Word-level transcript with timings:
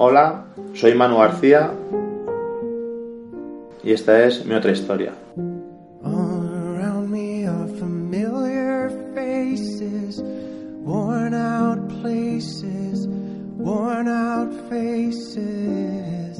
Hola, 0.00 0.44
soy 0.74 0.94
Manu 0.94 1.18
García 1.18 1.72
y 3.82 3.92
esta 3.92 4.22
es 4.22 4.46
mi 4.46 4.54
otra 4.54 4.70
historia. 4.70 5.12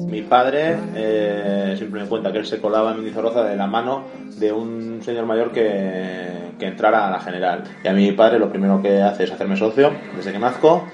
Mi 0.07 0.21
padre 0.21 0.77
eh, 0.95 1.73
siempre 1.77 2.03
me 2.03 2.07
cuenta 2.07 2.31
que 2.31 2.37
él 2.37 2.45
se 2.45 2.61
colaba 2.61 2.91
en 2.91 2.97
Mendizorroza 2.99 3.43
de 3.43 3.57
la 3.57 3.67
mano 3.67 4.05
de 4.37 4.53
un 4.53 5.01
señor 5.03 5.25
mayor 5.25 5.51
que, 5.51 6.53
que 6.57 6.65
entrara 6.65 7.09
a 7.09 7.11
la 7.11 7.19
general. 7.19 7.65
Y 7.83 7.89
a 7.89 7.93
mi 7.93 8.13
padre 8.13 8.39
lo 8.39 8.49
primero 8.49 8.81
que 8.81 9.01
hace 9.01 9.25
es 9.25 9.31
hacerme 9.33 9.57
socio 9.57 9.91
desde 10.15 10.31
que 10.31 10.39
nazco 10.39 10.85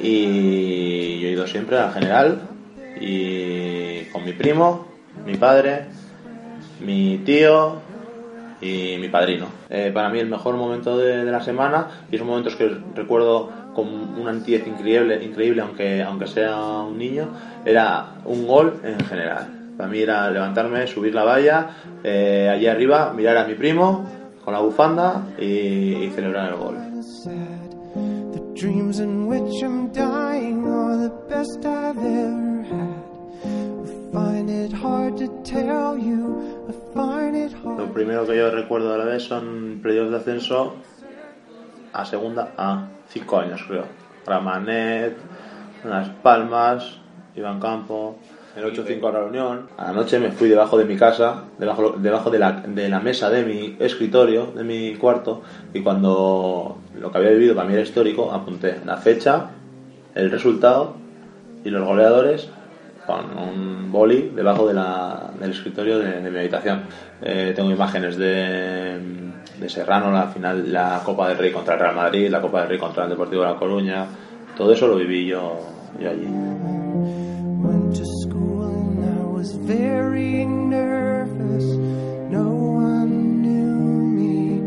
y 0.00 1.20
yo 1.20 1.28
he 1.28 1.32
ido 1.32 1.46
siempre 1.46 1.78
a 1.78 1.86
la 1.86 1.92
general 1.92 2.40
y 3.00 4.04
con 4.12 4.24
mi 4.24 4.32
primo, 4.32 4.86
mi 5.26 5.36
padre, 5.36 5.84
mi 6.80 7.18
tío 7.18 7.76
y 8.60 8.96
mi 8.98 9.08
padrino. 9.08 9.46
Eh, 9.68 9.90
para 9.92 10.08
mí 10.10 10.18
el 10.18 10.28
mejor 10.28 10.56
momento 10.56 10.98
de, 10.98 11.24
de 11.24 11.30
la 11.30 11.42
semana 11.42 12.06
y 12.10 12.18
son 12.18 12.26
momentos 12.26 12.56
que 12.56 12.76
recuerdo 12.94 13.50
con 13.74 13.86
una 14.18 14.32
nitidez 14.32 14.66
increíble, 14.66 15.22
increíble 15.22 15.62
aunque, 15.62 16.02
aunque 16.02 16.26
sea 16.26 16.56
un 16.56 16.98
niño, 16.98 17.28
era 17.64 18.14
un 18.24 18.46
gol 18.46 18.80
en 18.84 19.00
general. 19.06 19.48
Para 19.76 19.88
mí 19.88 20.00
era 20.00 20.30
levantarme, 20.30 20.86
subir 20.86 21.14
la 21.14 21.24
valla, 21.24 21.70
eh, 22.04 22.50
allí 22.52 22.66
arriba, 22.66 23.12
mirar 23.14 23.36
a 23.38 23.46
mi 23.46 23.54
primo 23.54 24.06
con 24.44 24.52
la 24.52 24.60
bufanda 24.60 25.22
y, 25.38 25.44
y 25.44 26.10
celebrar 26.14 26.50
el 26.50 26.56
gol. 26.56 26.89
Dreams 28.60 29.00
in 29.00 29.26
which 29.26 29.62
I'm 29.62 29.90
dying 29.90 30.66
are 30.68 30.96
the 30.98 31.08
best 31.32 31.64
I've 31.64 31.96
ever 31.96 32.62
had. 32.68 33.02
I 33.42 34.12
find 34.12 34.50
it 34.50 34.72
hard 34.72 35.16
to 35.16 35.28
tell 35.42 35.96
you. 35.96 36.66
I 36.68 36.72
find 36.94 37.34
it 37.36 37.52
Lo 37.64 37.76
hard. 37.76 37.92
primero 37.94 38.26
que 38.26 38.36
yo 38.36 38.50
recuerdo 38.50 38.94
a 38.94 38.98
la 38.98 39.06
vez 39.06 39.22
son 39.24 39.80
periodos 39.82 40.10
de 40.10 40.16
ascenso 40.18 40.74
a 41.94 42.04
segunda 42.04 42.52
a 42.58 42.86
cinco 43.08 43.38
años 43.38 43.62
creo. 43.66 43.86
Ramanet, 44.26 45.16
Las 45.82 46.10
Palmas, 46.22 46.98
Iván 47.34 47.60
Campo, 47.60 48.18
el 48.56 48.64
8-5 48.64 49.08
a 49.08 49.12
la 49.12 49.24
Unión. 49.24 49.66
A 49.76 49.84
la 49.86 49.92
noche 49.92 50.18
me 50.18 50.30
fui 50.32 50.48
debajo 50.48 50.76
de 50.78 50.84
mi 50.84 50.96
casa, 50.96 51.44
debajo, 51.58 51.94
debajo 51.98 52.30
de, 52.30 52.38
la, 52.38 52.52
de 52.66 52.88
la 52.88 53.00
mesa 53.00 53.30
de 53.30 53.44
mi 53.44 53.76
escritorio, 53.78 54.46
de 54.54 54.64
mi 54.64 54.94
cuarto, 54.96 55.42
y 55.72 55.80
cuando 55.80 56.78
lo 57.00 57.10
que 57.12 57.18
había 57.18 57.30
vivido 57.30 57.54
para 57.54 57.66
mí 57.68 57.74
era 57.74 57.82
histórico, 57.82 58.32
apunté 58.32 58.80
la 58.84 58.96
fecha, 58.96 59.50
el 60.14 60.30
resultado 60.30 60.94
y 61.64 61.70
los 61.70 61.86
goleadores 61.86 62.48
con 63.06 63.38
un 63.38 63.90
boli 63.92 64.30
debajo 64.34 64.66
de 64.68 64.74
la- 64.74 65.30
del 65.40 65.50
escritorio 65.52 65.98
de, 65.98 66.20
de 66.20 66.30
mi 66.30 66.38
habitación. 66.38 66.82
Eh, 67.22 67.52
tengo 67.56 67.70
imágenes 67.70 68.16
de, 68.16 68.98
de 69.58 69.68
Serrano, 69.68 70.12
la 70.12 70.28
final, 70.28 70.72
la 70.72 71.00
Copa 71.04 71.28
del 71.28 71.38
Rey 71.38 71.50
contra 71.52 71.74
el 71.74 71.80
Real 71.80 71.96
Madrid, 71.96 72.28
la 72.30 72.40
Copa 72.40 72.60
del 72.60 72.68
Rey 72.70 72.78
contra 72.78 73.04
el 73.04 73.10
Deportivo 73.10 73.42
de 73.42 73.48
La 73.50 73.56
Coruña. 73.56 74.06
Todo 74.56 74.72
eso 74.72 74.86
lo 74.86 74.96
viví 74.96 75.26
yo, 75.26 75.58
yo 75.98 76.10
allí. 76.10 76.26
Very 79.70 80.44
nervous. 80.46 81.64
No 82.28 82.48
one 82.48 83.42
knew 83.42 84.02
me. 84.16 84.60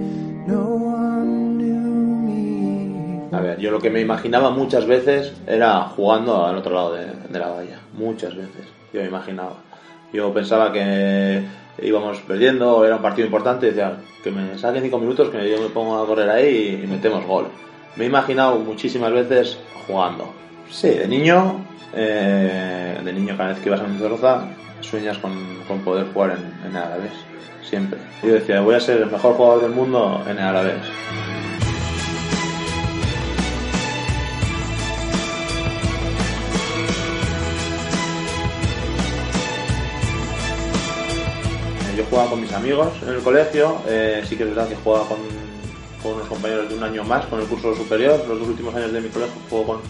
No 0.47 0.61
one 0.75 1.57
knew 1.57 1.91
me. 2.27 3.37
A 3.37 3.41
ver, 3.41 3.59
yo 3.59 3.71
lo 3.71 3.79
que 3.79 3.89
me 3.89 4.01
imaginaba 4.01 4.51
muchas 4.51 4.85
veces 4.85 5.33
era 5.45 5.81
jugando 5.95 6.45
al 6.45 6.57
otro 6.57 6.73
lado 6.73 6.93
de, 6.93 7.05
de 7.05 7.39
la 7.39 7.47
valla. 7.47 7.79
Muchas 7.93 8.35
veces. 8.35 8.65
Yo 8.93 9.01
me 9.01 9.07
imaginaba. 9.07 9.55
Yo 10.13 10.33
pensaba 10.33 10.71
que 10.71 11.43
íbamos 11.81 12.19
perdiendo, 12.19 12.85
era 12.85 12.97
un 12.97 13.01
partido 13.01 13.25
importante, 13.25 13.67
decía 13.67 13.97
que 14.23 14.31
me 14.31 14.57
saquen 14.57 14.83
cinco 14.83 14.99
minutos, 14.99 15.29
que 15.29 15.49
yo 15.49 15.59
me 15.59 15.69
pongo 15.69 15.97
a 15.97 16.05
correr 16.05 16.29
ahí 16.29 16.81
y, 16.83 16.87
metemos 16.87 17.25
gol. 17.25 17.47
Me 17.95 18.05
he 18.05 18.07
imaginado 18.07 18.59
muchísimas 18.59 19.11
veces 19.11 19.57
jugando. 19.87 20.31
Sí, 20.69 20.89
de 20.89 21.07
niño, 21.07 21.65
eh, 21.93 22.99
de 23.03 23.13
niño 23.13 23.35
cada 23.35 23.49
vez 23.49 23.59
que 23.59 23.69
ibas 23.69 23.81
a 23.81 23.83
Mendizorroza, 23.83 24.47
sueñas 24.83 25.17
con, 25.17 25.33
con 25.67 25.79
poder 25.79 26.07
jugar 26.13 26.37
en, 26.37 26.69
en 26.69 26.75
Alavés. 26.77 27.11
Siempre. 27.67 27.99
Yo 28.21 28.33
decía, 28.33 28.61
voy 28.61 28.75
a 28.75 28.79
ser 28.79 29.01
el 29.01 29.09
mejor 29.09 29.35
jugador 29.35 29.61
del 29.61 29.71
mundo 29.71 30.23
en 30.27 30.37
Alavés. 30.37 30.75
Eh, 41.87 41.97
Yo 41.97 42.05
jugaba 42.09 42.29
con 42.31 42.41
mis 42.41 42.51
amigos 42.53 42.89
en 43.03 43.09
el 43.13 43.21
colegio, 43.21 43.77
eh, 43.87 44.23
sí 44.27 44.35
que 44.35 44.43
es 44.43 44.49
verdad 44.49 44.67
que 44.67 44.75
jugaba 44.75 45.05
con, 45.07 45.17
con 46.01 46.13
unos 46.13 46.27
compañeros 46.27 46.69
de 46.69 46.75
un 46.75 46.83
año 46.83 47.03
más 47.03 47.25
con 47.25 47.39
el 47.39 47.47
curso 47.47 47.75
superior. 47.75 48.23
Los 48.27 48.39
dos 48.39 48.47
últimos 48.49 48.75
años 48.75 48.91
de 48.91 49.01
mi 49.01 49.09
colegio 49.09 49.35
juego 49.49 49.65
con, 49.65 49.81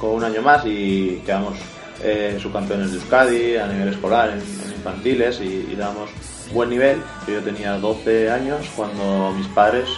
con 0.00 0.10
un 0.10 0.24
año 0.24 0.40
más 0.40 0.64
y 0.64 1.20
quedamos 1.26 1.54
eh, 2.02 2.38
subcampeones 2.40 2.92
de 2.92 2.98
Euskadi 2.98 3.56
a 3.56 3.66
nivel 3.66 3.88
escolar 3.88 4.30
en, 4.30 4.38
en 4.38 4.72
infantiles 4.72 5.40
y, 5.40 5.68
y 5.72 5.76
damos 5.76 6.10
buen 6.52 6.70
nivel. 6.70 7.02
Yo 7.26 7.40
tenía 7.40 7.78
12 7.78 8.30
años 8.30 8.66
cuando 8.76 9.32
mis 9.32 9.46
padres 9.48 9.88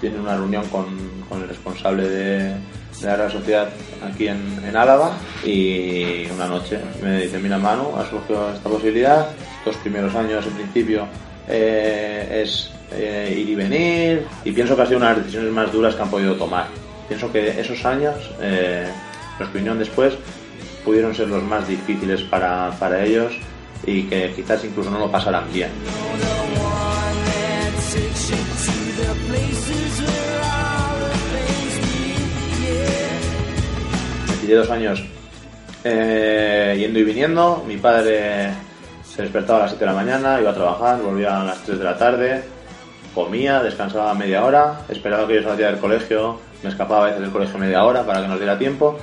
tienen 0.00 0.20
una 0.20 0.36
reunión 0.36 0.66
con, 0.68 0.86
con 1.28 1.42
el 1.42 1.48
responsable 1.48 2.08
de, 2.08 2.54
de 3.00 3.16
la 3.16 3.30
Sociedad 3.30 3.68
aquí 4.02 4.28
en, 4.28 4.60
en 4.64 4.76
Álava 4.76 5.12
y 5.44 6.26
una 6.34 6.46
noche 6.46 6.78
me 7.02 7.22
dice, 7.22 7.38
mira 7.38 7.58
Manu, 7.58 7.96
ha 7.96 8.08
surgido 8.08 8.52
esta 8.52 8.68
posibilidad, 8.68 9.28
estos 9.58 9.76
primeros 9.76 10.14
años 10.14 10.46
en 10.46 10.52
principio 10.54 11.06
eh, 11.48 12.42
es 12.42 12.70
eh, 12.92 13.34
ir 13.36 13.50
y 13.50 13.54
venir 13.54 14.26
y 14.44 14.52
pienso 14.52 14.74
que 14.74 14.82
ha 14.82 14.86
sido 14.86 14.98
una 14.98 15.10
de 15.10 15.14
las 15.16 15.24
decisiones 15.24 15.52
más 15.52 15.72
duras 15.72 15.94
que 15.94 16.02
han 16.02 16.10
podido 16.10 16.34
tomar. 16.36 16.66
Pienso 17.08 17.30
que 17.32 17.60
esos 17.60 17.84
años, 17.84 18.14
eh, 18.40 18.88
los 19.38 19.48
que 19.48 19.58
vinieron 19.58 19.78
después, 19.78 20.14
pudieron 20.84 21.14
ser 21.14 21.28
los 21.28 21.42
más 21.42 21.66
difíciles 21.68 22.22
para, 22.22 22.70
para 22.78 23.04
ellos 23.04 23.32
y 23.84 24.04
que 24.04 24.32
quizás 24.34 24.64
incluso 24.64 24.90
no 24.90 24.98
lo 24.98 25.10
pasaran 25.10 25.44
bien. 25.52 25.70
Me 34.28 34.36
tiré 34.40 34.54
dos 34.54 34.70
años 34.70 35.04
eh, 35.84 36.76
yendo 36.78 36.98
y 36.98 37.04
viniendo. 37.04 37.64
Mi 37.66 37.76
padre 37.76 38.50
se 39.02 39.22
despertaba 39.22 39.60
a 39.60 39.62
las 39.62 39.70
7 39.70 39.84
de 39.84 39.90
la 39.90 39.96
mañana, 39.96 40.40
iba 40.40 40.50
a 40.50 40.54
trabajar, 40.54 41.00
volvía 41.02 41.40
a 41.40 41.44
las 41.44 41.58
3 41.64 41.78
de 41.78 41.84
la 41.84 41.96
tarde, 41.96 42.44
comía, 43.14 43.62
descansaba 43.62 44.14
media 44.14 44.44
hora, 44.44 44.82
esperaba 44.88 45.26
que 45.26 45.36
yo 45.36 45.42
saliera 45.42 45.72
del 45.72 45.80
colegio, 45.80 46.38
me 46.62 46.68
escapaba 46.68 47.02
a 47.02 47.06
veces 47.06 47.22
del 47.22 47.30
colegio 47.30 47.58
media 47.58 47.84
hora 47.84 48.04
para 48.04 48.22
que 48.22 48.28
nos 48.28 48.38
diera 48.38 48.58
tiempo 48.58 48.98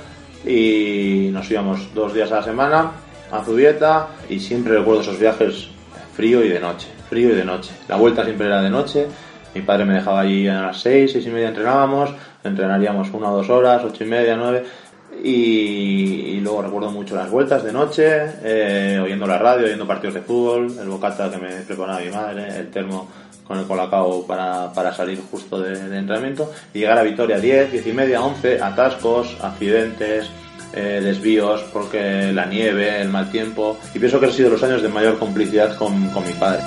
y 0.46 1.30
nos 1.32 1.50
íbamos 1.50 1.92
dos 1.94 2.14
días 2.14 2.30
a 2.32 2.36
la 2.36 2.42
semana 2.42 2.92
a 3.30 3.42
Zubieta 3.44 4.08
y 4.28 4.40
siempre 4.40 4.78
recuerdo 4.78 5.02
esos 5.02 5.18
viajes 5.18 5.68
frío 6.14 6.44
y 6.44 6.48
de 6.48 6.60
noche, 6.60 6.88
frío 7.08 7.30
y 7.30 7.34
de 7.34 7.44
noche. 7.44 7.70
La 7.88 7.96
vuelta 7.96 8.24
siempre 8.24 8.46
era 8.46 8.62
de 8.62 8.70
noche, 8.70 9.06
mi 9.54 9.62
padre 9.62 9.84
me 9.84 9.94
dejaba 9.94 10.20
allí 10.20 10.48
a 10.48 10.62
las 10.62 10.80
6, 10.80 11.12
6 11.12 11.26
y 11.26 11.30
media 11.30 11.48
entrenábamos, 11.48 12.10
entrenaríamos 12.44 13.10
una 13.12 13.30
o 13.30 13.36
dos 13.36 13.50
horas, 13.50 13.82
ocho 13.84 14.04
y 14.04 14.06
media, 14.06 14.36
nueve 14.36 14.64
y, 15.22 15.30
y 15.30 16.40
luego 16.40 16.62
recuerdo 16.62 16.90
mucho 16.90 17.14
las 17.16 17.30
vueltas 17.30 17.64
de 17.64 17.72
noche, 17.72 18.06
eh, 18.42 19.00
oyendo 19.02 19.26
la 19.26 19.38
radio, 19.38 19.66
oyendo 19.66 19.86
partidos 19.86 20.14
de 20.14 20.20
fútbol, 20.22 20.76
el 20.80 20.88
bocata 20.88 21.30
que 21.30 21.38
me 21.38 21.48
preparaba 21.62 22.00
mi 22.00 22.10
madre, 22.10 22.58
el 22.58 22.70
termo 22.70 23.08
con 23.44 23.58
el 23.58 23.66
colacao 23.66 24.26
para, 24.26 24.72
para 24.72 24.92
salir 24.92 25.20
justo 25.30 25.58
de, 25.58 25.72
entrenamiento 25.72 26.52
y 26.74 26.80
llegar 26.80 26.98
a 26.98 27.02
Vitoria 27.02 27.38
10, 27.38 27.72
10 27.72 27.86
y 27.86 27.92
media, 27.92 28.22
11, 28.22 28.60
atascos, 28.62 29.36
accidentes, 29.40 30.28
eh, 30.74 31.00
desvíos 31.02 31.62
porque 31.72 32.30
la 32.32 32.44
nieve, 32.44 33.00
el 33.00 33.08
mal 33.08 33.30
tiempo 33.30 33.78
y 33.94 33.98
pienso 33.98 34.20
que 34.20 34.26
han 34.26 34.32
sido 34.32 34.50
los 34.50 34.62
años 34.62 34.82
de 34.82 34.88
mayor 34.88 35.18
complicidad 35.18 35.76
con, 35.76 36.10
con 36.10 36.26
mi 36.26 36.34
padre. 36.34 36.62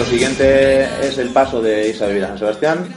Lo 0.00 0.06
siguiente 0.06 1.06
es 1.06 1.18
el 1.18 1.28
paso 1.28 1.60
de 1.60 1.90
irse 1.90 2.02
a 2.02 2.08
vivir 2.08 2.24
San 2.24 2.38
Sebastián. 2.38 2.88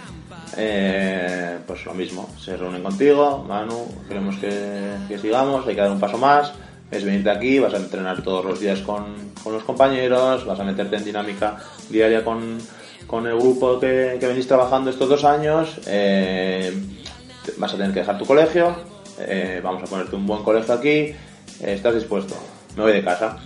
Eh, 0.55 1.57
pues 1.67 1.85
lo 1.85 1.93
mismo, 1.93 2.29
se 2.39 2.55
reúnen 2.55 2.81
contigo, 2.81 3.43
Manu, 3.45 3.89
queremos 4.07 4.37
que, 4.37 5.17
sigamos, 5.21 5.67
hay 5.67 5.75
que 5.75 5.81
dar 5.81 5.91
un 5.91 5.99
paso 5.99 6.17
más, 6.17 6.53
es 6.89 7.03
venirte 7.03 7.29
aquí, 7.29 7.59
vas 7.59 7.73
a 7.73 7.77
entrenar 7.77 8.23
todos 8.23 8.45
los 8.45 8.61
días 8.61 8.79
con, 8.79 9.33
con 9.43 9.51
los 9.51 9.65
compañeros, 9.65 10.45
vas 10.45 10.57
a 10.57 10.63
meterte 10.63 10.95
en 10.95 11.03
dinámica 11.03 11.57
diaria 11.89 12.23
con, 12.23 12.57
con 13.05 13.27
el 13.27 13.37
grupo 13.37 13.81
que, 13.81 14.15
que 14.17 14.25
venís 14.25 14.47
trabajando 14.47 14.89
estos 14.89 15.09
dos 15.09 15.25
años, 15.25 15.81
eh, 15.87 16.71
vas 17.57 17.73
a 17.73 17.75
tener 17.75 17.91
que 17.91 17.99
dejar 17.99 18.17
tu 18.17 18.25
colegio, 18.25 18.77
eh, 19.19 19.59
vamos 19.61 19.83
a 19.83 19.87
ponerte 19.87 20.15
un 20.15 20.25
buen 20.25 20.41
colegio 20.41 20.73
aquí 20.73 21.13
¿estás 21.59 21.95
dispuesto? 21.95 22.35
Me 22.77 22.83
voy 22.83 22.93
de 22.93 23.03
casa. 23.03 23.37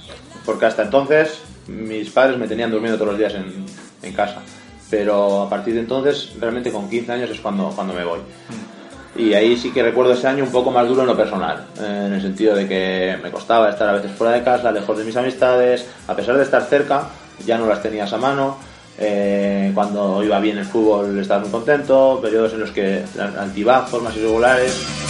Porque 0.45 0.65
hasta 0.65 0.83
entonces 0.83 1.41
mis 1.67 2.09
padres 2.09 2.37
me 2.37 2.47
tenían 2.47 2.71
durmiendo 2.71 2.97
todos 2.97 3.11
los 3.11 3.19
días 3.19 3.33
en, 3.35 3.65
en 4.01 4.13
casa. 4.13 4.41
Pero 4.89 5.43
a 5.43 5.49
partir 5.49 5.73
de 5.73 5.81
entonces, 5.81 6.33
realmente 6.39 6.71
con 6.71 6.89
15 6.89 7.11
años 7.11 7.29
es 7.29 7.39
cuando, 7.39 7.69
cuando 7.75 7.93
me 7.93 8.05
voy. 8.05 8.19
Y 9.17 9.33
ahí 9.33 9.57
sí 9.57 9.71
que 9.71 9.81
recuerdo 9.81 10.13
ese 10.13 10.27
año 10.27 10.43
un 10.43 10.51
poco 10.51 10.69
más 10.69 10.87
duro 10.87 11.01
en 11.01 11.07
lo 11.07 11.17
personal, 11.17 11.65
eh, 11.79 12.03
en 12.05 12.13
el 12.13 12.21
sentido 12.21 12.55
de 12.55 12.67
que 12.67 13.17
me 13.21 13.31
costaba 13.31 13.69
estar 13.69 13.89
a 13.89 13.93
veces 13.93 14.11
fuera 14.11 14.33
de 14.33 14.43
casa, 14.43 14.71
lejos 14.71 14.97
de 14.97 15.03
mis 15.03 15.15
amistades, 15.15 15.87
a 16.07 16.15
pesar 16.15 16.37
de 16.37 16.43
estar 16.43 16.61
cerca, 16.63 17.09
ya 17.45 17.57
no 17.57 17.65
las 17.65 17.81
tenías 17.81 18.13
a 18.13 18.17
mano. 18.17 18.57
Eh, 18.99 19.71
cuando 19.73 20.23
iba 20.23 20.39
bien 20.39 20.57
el 20.57 20.65
fútbol 20.65 21.19
estaba 21.19 21.41
muy 21.41 21.49
contento, 21.49 22.19
periodos 22.21 22.53
en 22.53 22.59
los 22.61 22.71
que 22.71 23.03
altibajos 23.37 24.01
más 24.01 24.15
irregulares. 24.15 25.06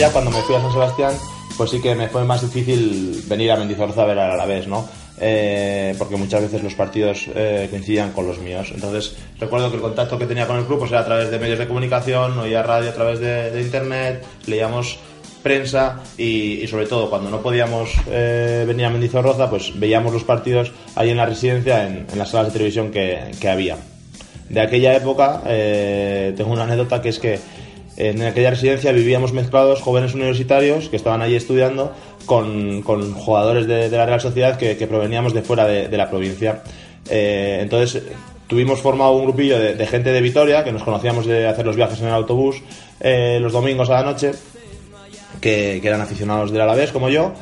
Ya 0.00 0.10
cuando 0.10 0.30
me 0.30 0.40
fui 0.40 0.54
a 0.54 0.62
San 0.62 0.72
Sebastián, 0.72 1.12
pues 1.58 1.68
sí 1.68 1.78
que 1.78 1.94
me 1.94 2.08
fue 2.08 2.24
más 2.24 2.40
difícil 2.40 3.22
venir 3.28 3.52
a 3.52 3.56
Mendizorroza 3.56 4.00
a 4.00 4.06
ver 4.06 4.18
al 4.18 4.30
Alavés, 4.30 4.66
¿no? 4.66 4.88
Eh, 5.20 5.94
porque 5.98 6.16
muchas 6.16 6.40
veces 6.40 6.62
los 6.62 6.72
partidos 6.72 7.26
eh, 7.34 7.68
coincidían 7.70 8.12
con 8.12 8.26
los 8.26 8.38
míos. 8.38 8.72
Entonces 8.74 9.16
recuerdo 9.38 9.68
que 9.68 9.76
el 9.76 9.82
contacto 9.82 10.18
que 10.18 10.24
tenía 10.24 10.46
con 10.46 10.56
el 10.56 10.64
club 10.64 10.78
pues, 10.78 10.90
era 10.90 11.02
a 11.02 11.04
través 11.04 11.30
de 11.30 11.38
medios 11.38 11.58
de 11.58 11.68
comunicación, 11.68 12.38
oía 12.38 12.62
radio 12.62 12.88
a 12.88 12.94
través 12.94 13.20
de, 13.20 13.60
internet, 13.60 14.24
leíamos 14.46 14.98
prensa 15.42 16.00
y, 16.16 16.66
sobre 16.66 16.86
todo 16.86 17.10
cuando 17.10 17.28
no 17.28 17.42
podíamos 17.42 17.90
eh, 18.08 18.64
venir 18.66 18.86
a 18.86 18.90
Mendizorroza, 18.90 19.50
pues 19.50 19.78
veíamos 19.78 20.14
los 20.14 20.24
partidos 20.24 20.72
ahí 20.94 21.10
en 21.10 21.18
la 21.18 21.26
residencia, 21.26 21.86
en, 21.86 22.06
las 22.16 22.30
salas 22.30 22.46
de 22.46 22.52
televisión 22.54 22.90
que, 22.90 23.50
había. 23.50 23.76
De 24.48 24.62
aquella 24.62 24.96
época 24.96 25.42
tengo 25.44 26.52
una 26.52 26.64
anécdota 26.64 27.02
que 27.02 27.10
es 27.10 27.18
que 27.18 27.38
en 28.08 28.22
aquella 28.22 28.50
residencia 28.50 28.92
vivíamos 28.92 29.32
mezclados 29.32 29.82
jóvenes 29.82 30.14
universitarios 30.14 30.88
que 30.88 30.96
estaban 30.96 31.20
allí 31.20 31.36
estudiando 31.36 31.92
con, 32.24 32.82
con 32.82 33.12
jugadores 33.12 33.66
de, 33.66 33.90
la 33.90 34.06
Real 34.06 34.20
Sociedad 34.20 34.56
que, 34.56 34.86
proveníamos 34.86 35.34
de 35.34 35.42
fuera 35.42 35.66
de, 35.66 35.96
la 35.96 36.08
provincia. 36.08 36.62
Eh, 37.08 37.58
entonces 37.60 38.02
tuvimos 38.46 38.80
formado 38.80 39.12
un 39.12 39.24
grupillo 39.24 39.58
de, 39.58 39.86
gente 39.86 40.12
de 40.12 40.20
Vitoria 40.20 40.64
que 40.64 40.72
nos 40.72 40.82
conocíamos 40.82 41.26
de 41.26 41.46
hacer 41.46 41.66
los 41.66 41.76
viajes 41.76 42.00
en 42.00 42.08
el 42.08 42.14
autobús 42.14 42.62
eh, 43.00 43.38
los 43.40 43.52
domingos 43.52 43.90
a 43.90 43.94
la 43.94 44.02
noche 44.02 44.32
que, 45.40 45.76
eran 45.78 46.00
aficionados 46.00 46.50
del 46.50 46.60
Alavés 46.62 46.92
como 46.92 47.08
yo 47.08 47.32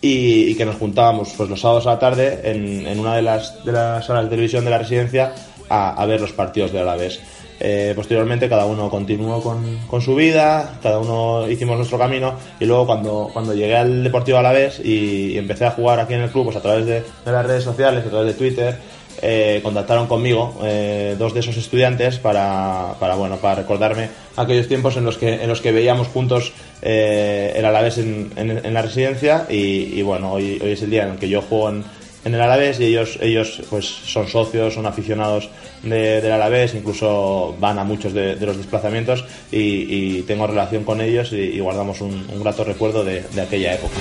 y, 0.00 0.54
que 0.54 0.64
nos 0.64 0.76
juntábamos 0.76 1.32
pues 1.36 1.50
los 1.50 1.60
sábados 1.60 1.86
a 1.86 1.92
la 1.92 1.98
tarde 1.98 2.40
en, 2.44 2.86
en 2.86 2.98
una 2.98 3.16
de 3.16 3.22
las, 3.22 3.64
de 3.64 3.72
las 3.72 4.06
salas 4.06 4.24
de 4.24 4.30
televisión 4.30 4.64
de 4.64 4.70
la 4.70 4.78
residencia 4.78 5.34
a, 5.68 6.00
a 6.00 6.06
ver 6.06 6.20
los 6.20 6.32
partidos 6.32 6.72
del 6.72 6.82
Alavés. 6.82 7.20
Eh, 7.58 7.92
posteriormente 7.96 8.48
cada 8.48 8.66
uno 8.66 8.90
continuó 8.90 9.42
con, 9.42 9.78
con, 9.86 10.02
su 10.02 10.14
vida, 10.14 10.78
cada 10.82 10.98
uno 10.98 11.48
hicimos 11.48 11.76
nuestro 11.76 11.98
camino 11.98 12.34
y 12.60 12.66
luego 12.66 12.86
cuando, 12.86 13.30
cuando 13.32 13.54
llegué 13.54 13.76
al 13.76 14.04
Deportivo 14.04 14.36
Alavés 14.36 14.78
y, 14.84 15.32
y 15.32 15.38
empecé 15.38 15.64
a 15.64 15.70
jugar 15.70 16.00
aquí 16.00 16.12
en 16.12 16.20
el 16.20 16.30
club 16.30 16.44
pues 16.44 16.56
a 16.56 16.60
través 16.60 16.84
de, 16.84 17.00
de 17.00 17.32
las 17.32 17.46
redes 17.46 17.64
sociales, 17.64 18.04
a 18.04 18.10
través 18.10 18.26
de 18.26 18.34
Twitter, 18.34 18.76
eh, 19.22 19.60
contactaron 19.62 20.06
conmigo 20.06 20.58
eh, 20.64 21.16
dos 21.18 21.32
de 21.32 21.40
esos 21.40 21.56
estudiantes 21.56 22.18
para, 22.18 22.94
para, 23.00 23.14
bueno, 23.14 23.38
para 23.38 23.54
recordarme 23.54 24.10
aquellos 24.36 24.68
tiempos 24.68 24.98
en 24.98 25.06
los 25.06 25.16
que, 25.16 25.42
en 25.42 25.48
los 25.48 25.62
que 25.62 25.72
veíamos 25.72 26.08
juntos 26.08 26.52
el 26.82 27.64
Alavés 27.64 27.96
en, 27.96 28.32
en, 28.36 28.74
la 28.74 28.82
residencia 28.82 29.46
y, 29.48 29.98
y, 29.98 30.02
bueno, 30.02 30.32
hoy, 30.32 30.60
hoy 30.62 30.72
es 30.72 30.82
el 30.82 30.90
día 30.90 31.04
en 31.04 31.12
el 31.12 31.18
que 31.18 31.28
yo 31.28 31.40
juego 31.40 31.70
en, 31.70 31.84
en 32.26 32.34
el 32.34 32.40
Alavés 32.40 32.80
y 32.80 32.86
ellos, 32.86 33.18
ellos 33.22 33.62
pues 33.70 33.86
son 33.86 34.26
socios, 34.26 34.74
son 34.74 34.84
aficionados 34.84 35.48
de, 35.84 36.20
del 36.20 36.32
Alavés, 36.32 36.74
incluso 36.74 37.54
van 37.60 37.78
a 37.78 37.84
muchos 37.84 38.12
de, 38.12 38.34
los 38.34 38.56
desplazamientos 38.56 39.24
y, 39.52 40.22
tengo 40.22 40.48
relación 40.48 40.82
con 40.82 41.00
ellos 41.00 41.32
y, 41.32 41.60
guardamos 41.60 42.00
un, 42.00 42.26
un, 42.28 42.42
grato 42.42 42.64
recuerdo 42.64 43.04
de 43.04 43.40
aquella 43.40 43.74
época. 43.74 43.94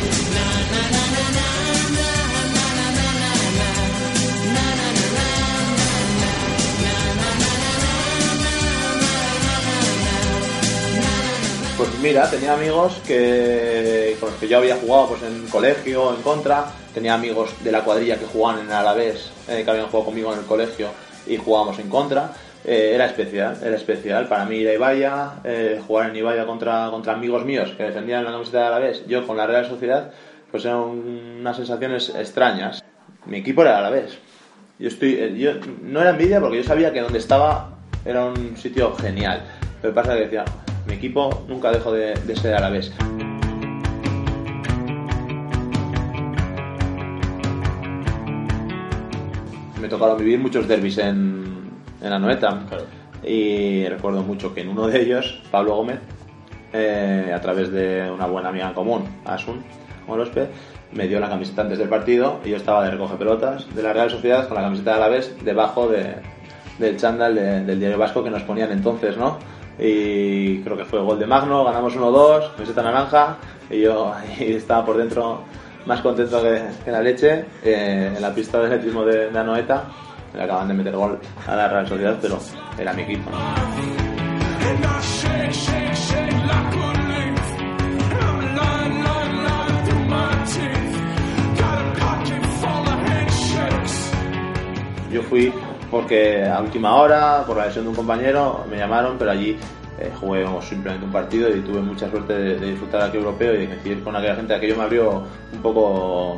Mira, 12.06 12.30
tenía 12.30 12.54
amigos 12.54 13.02
que 13.08 14.16
con 14.20 14.30
los 14.30 14.38
que 14.38 14.48
yo 14.48 14.60
había 14.60 14.76
jugado 14.76 15.08
pues 15.10 15.24
en 15.24 15.48
colegio, 15.48 16.14
en 16.14 16.22
contra, 16.22 16.66
tenía 16.94 17.16
amigos 17.16 17.52
de 17.64 17.72
la 17.72 17.84
cuadrilla 17.84 18.20
que 18.20 18.26
jugaban 18.26 18.64
en 18.64 18.72
Alavés, 18.72 19.32
eh, 19.50 19.64
que 19.64 19.72
habían 19.72 19.88
jugado 19.88 20.06
conmigo 20.06 20.32
en 20.32 20.38
el 20.38 20.46
colegio 20.46 20.90
y 21.26 21.38
jugábamos 21.38 21.80
en 21.80 21.90
contra. 21.90 22.32
Eh, 22.64 22.92
era 22.94 23.08
especial, 23.08 23.58
era 23.64 23.76
especial 23.76 24.28
para 24.28 24.46
mí 24.46 24.58
ir 24.58 24.70
a 24.70 24.74
Ibaya, 24.76 25.32
eh, 25.44 25.82
jugar 25.86 26.12
en 26.12 26.18
Ibaya 26.18 26.46
contra, 26.46 26.90
contra 26.92 27.14
amigos 27.14 27.44
míos 27.44 27.74
que 27.76 27.82
defendían 27.82 28.24
la 28.24 28.32
camiseta 28.32 28.60
de 28.60 28.66
Alavés, 28.66 29.08
yo 29.08 29.26
con 29.26 29.36
la 29.36 29.48
Real 29.48 29.66
Sociedad, 29.66 30.12
pues 30.52 30.64
eran 30.64 30.82
unas 30.82 31.58
sensaciones 31.58 32.10
extrañas. 32.10 32.84
Mi 33.26 33.38
equipo 33.38 33.64
era 33.64 33.80
Alavés. 33.80 34.16
Yo 34.78 34.90
estoy, 34.90 35.16
eh, 35.16 35.36
yo 35.36 35.54
no 35.82 36.02
era 36.02 36.12
envidia 36.12 36.40
porque 36.40 36.58
yo 36.58 36.64
sabía 36.64 36.94
que 36.94 37.02
donde 37.02 37.18
estaba 37.18 37.72
era 38.06 38.26
un 38.26 38.56
sitio 38.58 38.96
genial. 38.96 39.42
Pero 39.82 39.94
pasa 39.94 40.14
que 40.14 40.22
decía, 40.22 40.46
mi 40.88 40.94
equipo 40.94 41.46
nunca 41.48 41.72
dejó 41.72 41.92
de, 41.92 42.14
de 42.16 42.36
ser 42.36 42.56
Alavés. 42.56 42.92
Me 49.82 49.88
tocaron 49.88 50.18
vivir 50.18 50.40
muchos 50.40 50.68
derbis 50.68 50.98
en, 50.98 51.70
en 52.02 52.14
Anoeta. 52.14 52.66
Claro. 52.68 52.86
Y 53.24 53.88
recuerdo 53.88 54.22
mucho 54.22 54.54
que 54.54 54.62
en 54.62 54.70
uno 54.70 54.88
de 54.88 55.02
ellos, 55.02 55.42
Pablo 55.52 55.76
Gómez, 55.76 56.00
eh, 56.74 57.32
a 57.34 57.42
través 57.42 57.72
de 57.72 58.10
una 58.12 58.28
buena 58.28 58.50
amiga 58.50 58.68
en 58.68 58.74
común, 58.74 59.06
Asun 59.26 59.64
Morospe, 60.08 60.50
me 60.92 61.08
dio 61.08 61.20
la 61.20 61.30
camiseta 61.30 61.64
antes 61.64 61.80
del 61.80 61.90
partido 61.90 62.40
y 62.46 62.50
yo 62.50 62.58
estaba 62.58 62.84
de 62.84 62.92
recoge 62.92 63.16
pelotas 63.16 63.74
de 63.76 63.82
la 63.82 63.94
Real 63.94 64.10
Sociedad 64.10 64.48
con 64.48 64.56
la 64.56 64.64
camiseta 64.64 64.92
de 64.92 64.98
Alavés 64.98 65.36
debajo 65.44 65.88
de, 65.88 66.16
del 66.78 66.98
chándal 66.98 67.36
de, 67.36 67.64
del 67.64 67.80
diario 67.80 67.98
vasco 67.98 68.24
que 68.24 68.30
nos 68.30 68.44
ponían 68.44 68.72
entonces, 68.72 69.18
¿no? 69.18 69.40
Y 69.78 70.62
creo 70.62 70.78
que 70.78 70.86
fue 70.86 71.02
gol 71.02 71.20
de 71.20 71.26
Magno, 71.26 71.64
ganamos 71.66 71.96
1-2, 71.96 72.54
camiseta 72.54 72.82
naranja 72.82 73.38
y 73.70 73.82
yo 73.82 74.14
estaba 74.40 74.86
por 74.86 74.98
dentro 74.98 75.44
más 75.86 76.02
contento 76.02 76.42
que, 76.42 76.62
que 76.84 76.92
la 76.92 77.02
leche 77.02 77.46
eh, 77.64 78.14
en 78.16 78.22
la 78.22 78.34
pista 78.34 78.60
de 78.60 78.66
atletismo 78.68 79.04
de, 79.06 79.38
Anoeta. 79.38 79.84
Le 80.34 80.44
acaban 80.44 80.68
de 80.68 80.74
meter 80.74 80.96
gol 80.96 81.20
a 81.48 81.56
la 81.56 81.68
Real 81.68 81.88
Sociedad, 81.88 82.18
pero 82.22 82.38
era 82.78 82.94
mi 82.94 83.04
equipo. 83.04 83.32
Yo 95.12 95.22
fui 95.24 95.54
porque 95.96 96.44
a 96.44 96.60
última 96.60 96.94
hora, 96.96 97.46
por 97.48 97.56
la 97.56 97.68
lesión 97.68 97.86
de 97.86 97.90
un 97.92 97.96
compañero, 97.96 98.66
me 98.70 98.76
llamaron, 98.76 99.18
pero 99.18 99.32
allí 99.32 99.56
eh, 99.98 100.12
jugué 100.20 100.46
simplemente 100.62 101.06
un 101.06 101.12
partido 101.14 101.48
y 101.56 101.62
tuve 101.62 101.80
mucha 101.80 102.10
suerte 102.10 102.34
de, 102.34 102.60
disfrutar 102.72 103.04
aquel 103.04 103.22
europeo 103.22 103.54
y 103.62 103.66
coincidir 103.66 104.04
con 104.04 104.14
aquella 104.14 104.36
gente. 104.36 104.54
Aquello 104.54 104.76
me 104.76 104.84
abrió 104.84 105.24
un 105.54 105.62
poco 105.62 106.36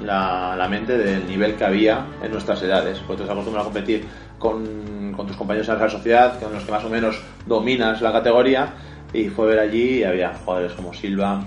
la, 0.00 0.54
la, 0.56 0.68
mente 0.68 0.96
del 0.96 1.26
nivel 1.26 1.56
que 1.56 1.64
había 1.64 2.06
en 2.22 2.30
nuestras 2.30 2.62
edades. 2.62 3.00
Porque 3.04 3.24
te 3.24 3.32
acostumbras 3.32 3.62
a 3.62 3.64
competir 3.64 4.06
con, 4.38 5.12
con, 5.16 5.26
tus 5.26 5.36
compañeros 5.36 5.66
de 5.66 5.74
la 5.74 5.90
sociedad, 5.90 6.38
con 6.38 6.52
los 6.52 6.62
que 6.62 6.70
más 6.70 6.84
o 6.84 6.88
menos 6.88 7.20
dominas 7.46 8.00
la 8.00 8.12
categoría. 8.12 8.74
Y 9.12 9.28
fue 9.28 9.48
ver 9.48 9.58
allí 9.58 9.98
y 9.98 10.04
había 10.04 10.34
jugadores 10.34 10.72
como 10.74 10.94
Silva, 10.94 11.42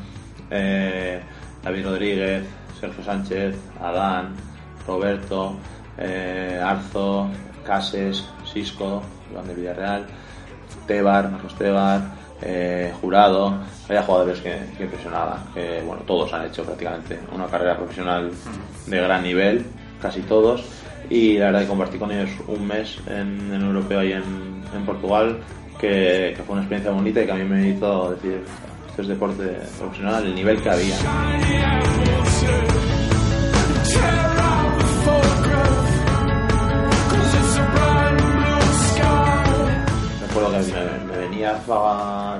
eh, 0.52 1.22
David 1.64 1.86
Rodríguez, 1.86 2.44
Sergio 2.78 3.06
Sánchez, 3.06 3.56
Adán, 3.82 4.34
Roberto, 4.86 5.56
eh, 5.98 6.62
Arzo, 6.64 7.30
Cases, 7.66 8.24
Sisco, 8.52 9.04
Iván 9.32 9.48
de 9.48 9.56
Villarreal, 9.56 10.06
Tebar, 10.86 11.32
Marcos 11.32 11.56
Tebar, 11.56 12.02
eh, 12.42 12.94
Jurado, 13.02 13.58
había 13.90 14.04
jugadores 14.04 14.40
que, 14.42 14.58
que 14.78 14.84
impresionaban, 14.84 15.40
que 15.54 15.82
bueno, 15.86 16.04
todos 16.06 16.32
han 16.34 16.46
hecho 16.46 16.64
prácticamente 16.64 17.20
una 17.34 17.48
carrera 17.48 17.76
profesional 17.76 18.32
de 18.86 19.02
gran 19.02 19.24
nivel, 19.24 19.66
casi 20.02 20.22
todos, 20.22 20.64
y 21.10 21.38
la 21.38 21.46
verdad 21.46 21.62
que 21.62 21.68
compartí 21.68 21.98
con 21.98 22.12
ellos 22.12 22.30
un 22.48 22.68
mes 22.68 23.00
en, 23.08 23.54
en 23.54 23.62
europeo 23.62 24.00
ahí 24.00 24.14
en, 24.14 24.58
Portugal, 24.86 25.40
que, 25.80 26.38
fue 26.46 26.54
una 26.54 26.62
experiencia 26.62 26.92
bonita 26.92 27.22
y 27.22 27.26
que 27.26 27.32
a 27.32 27.36
mí 27.36 27.44
me 27.44 27.70
hizo 27.70 28.12
decir, 28.12 28.44
esto 28.90 29.02
es 29.02 29.08
deporte 29.08 29.44
profesional, 29.80 30.26
el 30.26 30.36
nivel 30.36 30.62
que 30.62 30.70
había. 30.70 30.96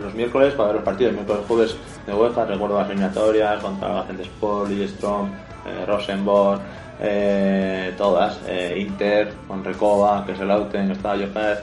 Los 0.02 0.14
miércoles 0.14 0.54
para 0.54 0.68
ver 0.68 0.76
los 0.76 0.86
partidos, 0.86 1.14
miércoles 1.14 1.44
jueves 1.48 1.76
de 2.06 2.14
UEFA, 2.14 2.46
recuerdo 2.46 2.78
las 2.78 2.90
eliminatorias 2.90 3.62
contra 3.62 3.94
la 3.94 4.04
gente 4.04 4.24
Sport, 4.24 4.70
Lidstrom, 4.70 5.30
eh, 5.66 5.86
Rosenborg, 5.86 6.62
eh, 7.00 7.94
todas, 7.98 8.40
eh, 8.48 8.76
Inter, 8.80 9.34
con 9.48 9.64
Recoba, 9.64 10.26
que 10.26 10.32
es 10.32 10.40
el 10.40 10.52
Auten, 10.52 10.92
estaba 10.92 11.16
Johannes, 11.16 11.60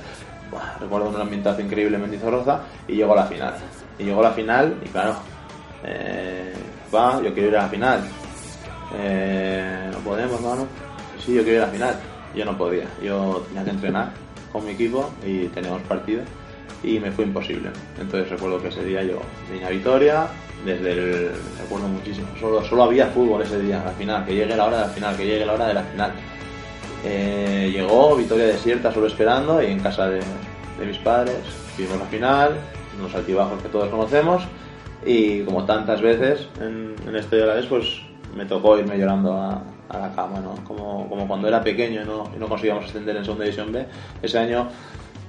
Buah, 0.50 0.78
recuerdo 0.80 1.08
un 1.08 1.20
ambientazo 1.20 1.60
increíble 1.60 1.96
en 1.96 2.02
Mendizorroza 2.02 2.60
y 2.86 2.96
llegó 2.96 3.14
a 3.14 3.16
la 3.16 3.24
final. 3.24 3.54
Y 3.98 4.04
llegó 4.04 4.20
a 4.20 4.24
la 4.24 4.32
final 4.32 4.76
y 4.84 4.88
claro, 4.88 5.14
eh, 5.84 6.52
va, 6.94 7.22
yo 7.22 7.32
quiero 7.32 7.48
ir 7.48 7.56
a 7.56 7.62
la 7.62 7.68
final. 7.68 8.00
No 9.92 9.98
podemos, 10.00 10.40
mano. 10.40 10.66
Sí, 11.24 11.34
yo 11.34 11.42
quiero 11.42 11.58
ir 11.58 11.62
a 11.62 11.66
la 11.66 11.72
final. 11.72 11.94
Yo 12.34 12.44
no 12.44 12.58
podía, 12.58 12.86
yo 13.02 13.42
tenía 13.48 13.64
que 13.64 13.70
entrenar 13.70 14.10
con 14.52 14.64
mi 14.64 14.72
equipo 14.72 15.10
y 15.24 15.46
teníamos 15.48 15.82
partido 15.82 16.22
y 16.84 17.00
me 17.00 17.10
fue 17.10 17.24
imposible. 17.24 17.70
Entonces 18.00 18.28
recuerdo 18.30 18.60
que 18.60 18.68
ese 18.68 18.84
día 18.84 19.02
yo 19.02 19.20
vine 19.52 19.64
a 19.64 19.70
Vitoria, 19.70 20.26
desde 20.64 20.92
el, 20.92 21.30
recuerdo 21.60 21.88
muchísimo, 21.88 22.28
solo, 22.38 22.62
solo 22.64 22.84
había 22.84 23.06
fútbol 23.08 23.42
ese 23.42 23.58
día, 23.60 23.82
la 23.84 23.92
final, 23.92 24.24
que 24.24 24.34
llegue 24.34 24.56
la 24.56 24.66
hora 24.66 24.76
de 24.78 24.86
la 24.86 24.88
final, 24.90 25.16
que 25.16 25.26
llegue 25.26 25.46
la 25.46 25.52
hora 25.54 25.66
de 25.66 25.74
la 25.74 25.82
final. 25.82 26.12
Eh, 27.04 27.70
llegó 27.72 28.16
Vitoria 28.16 28.46
desierta 28.46 28.92
solo 28.92 29.06
esperando 29.06 29.62
y 29.62 29.66
en 29.66 29.80
casa 29.80 30.08
de, 30.08 30.20
de 30.78 30.86
mis 30.86 30.98
padres 30.98 31.36
vimos 31.76 31.98
la 31.98 32.06
final, 32.06 32.56
unos 32.98 33.14
altibajos 33.14 33.62
que 33.62 33.68
todos 33.68 33.88
conocemos 33.88 34.42
y 35.04 35.42
como 35.42 35.64
tantas 35.64 36.00
veces 36.00 36.48
en, 36.60 36.94
en 37.06 37.16
este 37.16 37.36
de 37.36 37.46
la 37.46 37.54
vez 37.54 37.66
pues 37.66 38.00
me 38.34 38.46
tocó 38.46 38.78
irme 38.78 38.96
llorando 38.98 39.34
a, 39.34 39.62
a 39.88 39.98
la 39.98 40.14
cama, 40.14 40.40
¿no? 40.40 40.54
Como, 40.64 41.08
como 41.08 41.28
cuando 41.28 41.48
era 41.48 41.62
pequeño 41.62 42.02
y 42.02 42.04
no, 42.04 42.30
y 42.34 42.38
no 42.38 42.48
conseguíamos 42.48 42.86
ascender 42.86 43.16
en 43.16 43.24
segunda 43.24 43.44
división 43.44 43.72
B, 43.72 43.86
ese 44.22 44.38
año 44.38 44.68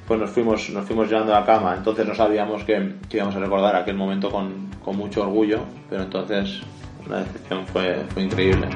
pues 0.08 0.20
nos 0.20 0.30
fuimos, 0.30 0.70
nos 0.70 0.86
fuimos 0.86 1.10
llorando 1.10 1.36
a 1.36 1.40
la 1.40 1.46
cama, 1.46 1.76
entonces 1.76 2.06
no 2.06 2.14
sabíamos 2.14 2.64
que, 2.64 2.94
que 3.10 3.18
íbamos 3.18 3.36
a 3.36 3.40
recordar 3.40 3.76
aquel 3.76 3.96
momento 3.96 4.30
con, 4.30 4.70
con 4.84 4.98
mucho 4.98 5.24
orgullo, 5.24 5.60
pero 5.90 6.04
entonces 6.04 6.62
la 7.10 7.20
decepción 7.20 7.66
fue, 7.66 8.04
fue 8.14 8.24
increíble. 8.24 8.68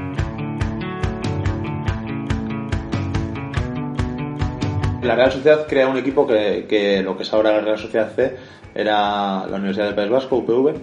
La 5.04 5.16
Real 5.16 5.32
Sociedad 5.32 5.66
crea 5.68 5.88
un 5.88 5.98
equipo 5.98 6.28
que, 6.28 6.66
que 6.68 7.02
lo 7.02 7.16
que 7.16 7.24
es 7.24 7.34
ahora 7.34 7.52
la 7.52 7.62
Real 7.62 7.78
Sociedad 7.78 8.12
C 8.16 8.36
era 8.76 9.46
la 9.48 9.56
Universidad 9.56 9.86
del 9.86 9.96
País 9.96 10.10
Vasco, 10.10 10.38
UPV, 10.38 10.76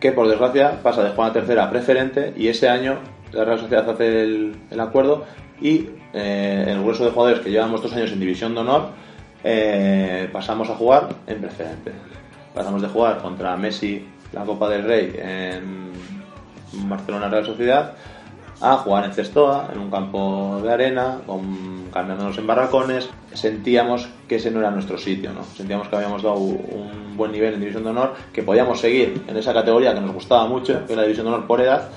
que 0.00 0.12
por 0.12 0.28
desgracia 0.28 0.82
pasa 0.82 1.02
de 1.02 1.10
jugar 1.10 1.30
a 1.30 1.32
tercera 1.32 1.64
a 1.64 1.70
preferente 1.70 2.32
y 2.36 2.48
ese 2.48 2.68
año 2.68 2.98
la 3.32 3.44
Real 3.44 3.58
Sociedad 3.58 3.90
hace 3.90 4.22
el, 4.22 4.56
el 4.70 4.80
acuerdo 4.80 5.24
y 5.60 5.88
eh, 6.14 6.64
el 6.68 6.80
grueso 6.80 7.04
de 7.04 7.10
jugadores 7.10 7.40
que 7.40 7.50
llevamos 7.50 7.82
dos 7.82 7.92
años 7.92 8.12
en 8.12 8.20
División 8.20 8.54
de 8.54 8.60
Honor 8.60 9.07
eh, 9.44 10.28
pasamos 10.32 10.68
a 10.70 10.74
jugar 10.74 11.08
en 11.26 11.40
preferente. 11.40 11.92
Pasamos 12.54 12.82
de 12.82 12.88
jugar 12.88 13.18
contra 13.18 13.56
Messi 13.56 14.06
la 14.32 14.44
Copa 14.44 14.68
del 14.68 14.84
Rey 14.84 15.14
en 15.18 15.92
Barcelona 16.88 17.28
Real 17.28 17.46
Sociedad 17.46 17.94
a 18.60 18.76
jugar 18.78 19.04
en 19.04 19.12
Cestoa, 19.12 19.70
en 19.72 19.78
un 19.78 19.90
campo 19.90 20.60
de 20.62 20.72
arena, 20.72 21.20
con, 21.26 21.88
cambiándonos 21.92 22.36
en 22.38 22.46
barracones. 22.46 23.08
Sentíamos 23.32 24.08
que 24.26 24.36
ese 24.36 24.50
no 24.50 24.58
era 24.60 24.70
nuestro 24.70 24.98
sitio, 24.98 25.32
¿no? 25.32 25.44
Sentíamos 25.44 25.88
que 25.88 25.96
habíamos 25.96 26.22
dado 26.22 26.36
un 26.36 27.16
buen 27.16 27.30
nivel 27.30 27.54
en 27.54 27.60
División 27.60 27.84
de 27.84 27.90
Honor, 27.90 28.14
que 28.32 28.42
podíamos 28.42 28.80
seguir 28.80 29.22
en 29.28 29.36
esa 29.36 29.54
categoría 29.54 29.94
que 29.94 30.00
nos 30.00 30.12
gustaba 30.12 30.46
mucho, 30.46 30.84
que 30.86 30.92
era 30.92 31.02
la 31.02 31.08
División 31.08 31.26
de 31.26 31.34
Honor 31.34 31.46
por 31.46 31.60
edad, 31.60 31.88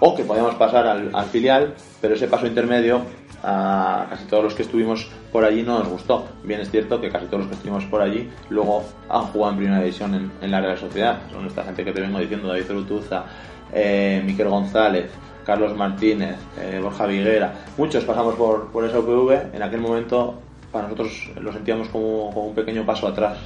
o 0.00 0.14
que 0.14 0.24
podíamos 0.24 0.54
pasar 0.54 0.86
al, 0.86 1.10
al 1.12 1.26
filial, 1.26 1.74
pero 2.00 2.14
ese 2.14 2.28
paso 2.28 2.46
intermedio 2.46 3.02
a 3.42 4.06
casi 4.10 4.24
todos 4.26 4.44
los 4.44 4.54
que 4.54 4.62
estuvimos 4.62 5.08
por 5.32 5.44
allí 5.44 5.62
no 5.62 5.78
nos 5.78 5.88
gustó. 5.88 6.26
Bien 6.44 6.60
es 6.60 6.70
cierto 6.70 7.00
que 7.00 7.10
casi 7.10 7.26
todos 7.26 7.40
los 7.40 7.48
que 7.48 7.54
estuvimos 7.54 7.84
por 7.84 8.00
allí 8.00 8.28
luego 8.50 8.84
han 9.08 9.22
jugado 9.24 9.52
en 9.52 9.58
primera 9.58 9.80
división 9.80 10.14
en, 10.14 10.30
en 10.40 10.50
la 10.50 10.60
Real 10.60 10.78
Sociedad. 10.78 11.18
Son 11.30 11.46
esta 11.46 11.64
gente 11.64 11.84
que 11.84 11.92
te 11.92 12.00
vengo 12.00 12.18
diciendo, 12.18 12.48
David 12.48 12.64
Zerutuza, 12.64 13.24
eh, 13.72 14.22
Miquel 14.24 14.48
González, 14.48 15.10
Carlos 15.44 15.76
Martínez, 15.76 16.36
eh, 16.60 16.80
Borja 16.82 17.06
Viguera. 17.06 17.54
Muchos 17.76 18.04
pasamos 18.04 18.34
por, 18.34 18.68
por 18.68 18.84
esa 18.84 18.98
UPV. 18.98 19.54
En 19.54 19.62
aquel 19.62 19.80
momento 19.80 20.34
para 20.72 20.84
nosotros 20.84 21.30
lo 21.40 21.52
sentíamos 21.52 21.88
como, 21.88 22.30
como 22.32 22.46
un 22.48 22.54
pequeño 22.54 22.84
paso 22.84 23.08
atrás. 23.08 23.38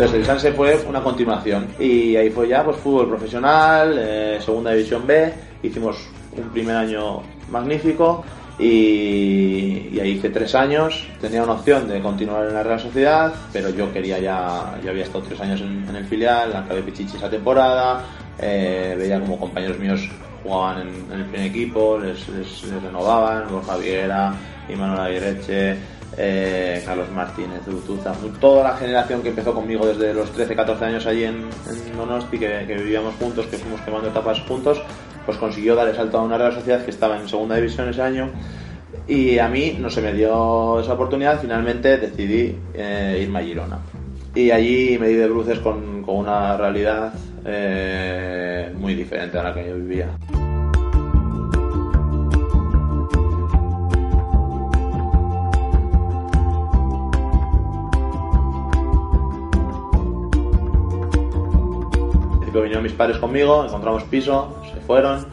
Entonces 0.00 0.20
el 0.20 0.24
Sanse 0.24 0.52
fue 0.52 0.82
una 0.88 1.02
continuación. 1.02 1.66
Y 1.78 2.16
ahí 2.16 2.30
fue 2.30 2.48
ya 2.48 2.64
pues 2.64 2.78
fútbol 2.78 3.06
profesional, 3.10 3.96
eh, 3.98 4.38
segunda 4.42 4.72
división 4.72 5.06
B, 5.06 5.30
hicimos 5.62 6.08
un 6.38 6.48
primer 6.48 6.74
año 6.74 7.20
magnífico 7.50 8.24
y, 8.58 10.00
ahí 10.00 10.12
hice 10.12 10.30
tres 10.30 10.54
años, 10.54 11.06
tenía 11.20 11.42
una 11.42 11.52
opción 11.52 11.86
de 11.86 12.00
continuar 12.00 12.48
en 12.48 12.54
la 12.54 12.62
Real 12.62 12.80
Sociedad, 12.80 13.34
pero 13.52 13.68
yo 13.68 13.92
quería 13.92 14.18
ya, 14.18 14.80
yo 14.82 14.88
había 14.88 15.04
estado 15.04 15.22
tres 15.22 15.38
años 15.38 15.60
en, 15.60 15.94
el 15.94 16.06
filial, 16.06 16.56
acabé 16.56 16.80
Pichichi 16.80 17.18
esa 17.18 17.28
temporada, 17.28 18.02
eh, 18.38 18.96
veía 18.98 19.20
como 19.20 19.38
compañeros 19.38 19.78
míos 19.78 20.08
jugaban 20.42 20.80
en, 20.80 21.12
en 21.12 21.20
el 21.20 21.26
primer 21.26 21.46
equipo, 21.48 21.98
les, 21.98 22.26
les, 22.30 22.62
les 22.62 22.82
renovaban, 22.82 23.50
Borja 23.50 23.76
Viguera, 23.76 24.32
Imanol 24.66 25.00
Aguirreche, 25.00 25.76
eh, 26.22 26.82
Carlos 26.84 27.10
Martínez, 27.10 27.66
Utuza, 27.66 28.12
toda 28.40 28.62
la 28.62 28.76
generación 28.76 29.22
que 29.22 29.30
empezó 29.30 29.54
conmigo 29.54 29.86
desde 29.86 30.12
los 30.12 30.30
13, 30.32 30.54
14 30.54 30.84
años 30.84 31.06
allí 31.06 31.24
en, 31.24 31.36
en 31.36 31.96
Donosti, 31.96 32.38
que, 32.38 32.64
que 32.66 32.74
vivíamos 32.74 33.14
juntos, 33.14 33.46
que 33.46 33.56
fuimos 33.56 33.80
quemando 33.80 34.08
etapas 34.08 34.40
juntos, 34.40 34.82
pues 35.24 35.38
consiguió 35.38 35.74
dar 35.74 35.88
el 35.88 35.96
salto 35.96 36.18
a 36.18 36.22
una 36.22 36.36
Real 36.36 36.52
Sociedad 36.52 36.84
que 36.84 36.90
estaba 36.90 37.18
en 37.18 37.26
segunda 37.26 37.56
división 37.56 37.88
ese 37.88 38.02
año. 38.02 38.30
Y 39.08 39.38
a 39.38 39.48
mí 39.48 39.78
no 39.80 39.88
se 39.88 40.02
me 40.02 40.12
dio 40.12 40.80
esa 40.80 40.92
oportunidad, 40.92 41.40
finalmente 41.40 41.96
decidí 41.96 42.54
eh, 42.74 43.20
irme 43.22 43.38
a 43.38 43.42
Girona. 43.42 43.78
Y 44.34 44.50
allí 44.50 44.98
me 44.98 45.08
di 45.08 45.14
de 45.14 45.26
bruces 45.26 45.58
con, 45.60 46.02
con 46.02 46.16
una 46.16 46.56
realidad 46.56 47.14
eh, 47.46 48.70
muy 48.76 48.94
diferente 48.94 49.38
a 49.38 49.42
la 49.42 49.54
que 49.54 49.66
yo 49.66 49.76
vivía. 49.76 50.08
Principio 62.50 62.62
vinieron 62.62 62.82
mis 62.82 62.92
padres 62.92 63.18
conmigo, 63.18 63.64
encontramos 63.64 64.02
piso, 64.04 64.56
se 64.72 64.80
fueron 64.80 65.26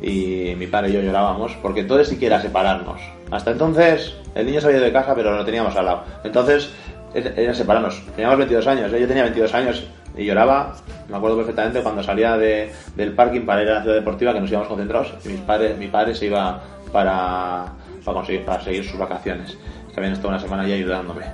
y 0.00 0.54
mi 0.56 0.66
padre 0.66 0.90
y 0.90 0.92
yo 0.94 1.00
llorábamos 1.00 1.52
porque 1.62 1.80
entonces 1.80 2.08
siquiera 2.08 2.40
separarnos. 2.40 3.00
Hasta 3.30 3.50
entonces 3.50 4.14
el 4.34 4.46
niño 4.46 4.60
se 4.60 4.66
había 4.66 4.78
ido 4.78 4.86
de 4.86 4.92
casa 4.92 5.14
pero 5.14 5.36
lo 5.36 5.44
teníamos 5.44 5.76
al 5.76 5.84
lado. 5.84 6.04
Entonces 6.24 6.70
era 7.14 7.54
separarnos. 7.54 8.02
Teníamos 8.14 8.38
22 8.38 8.66
años, 8.66 8.92
¿eh? 8.92 9.00
yo 9.00 9.06
tenía 9.06 9.24
22 9.24 9.54
años 9.54 9.86
y 10.16 10.24
lloraba. 10.24 10.74
Me 11.08 11.16
acuerdo 11.16 11.36
perfectamente 11.36 11.82
cuando 11.82 12.02
salía 12.02 12.36
de, 12.36 12.72
del 12.96 13.12
parking 13.12 13.42
para 13.42 13.62
ir 13.62 13.68
a 13.68 13.74
la 13.74 13.82
ciudad 13.82 13.96
deportiva 13.96 14.32
que 14.32 14.40
nos 14.40 14.50
íbamos 14.50 14.68
concentrados 14.68 15.12
y 15.24 15.28
mis 15.28 15.40
padres, 15.40 15.76
mi 15.76 15.88
padre 15.88 16.14
se 16.14 16.26
iba 16.26 16.62
para, 16.92 17.66
para, 18.04 18.14
conseguir, 18.14 18.44
para 18.44 18.62
seguir 18.62 18.84
sus 18.84 18.98
vacaciones. 18.98 19.56
Que 19.92 20.00
habían 20.00 20.14
estado 20.14 20.30
una 20.30 20.40
semana 20.40 20.62
allí 20.62 20.72
ayudándome. 20.72 21.24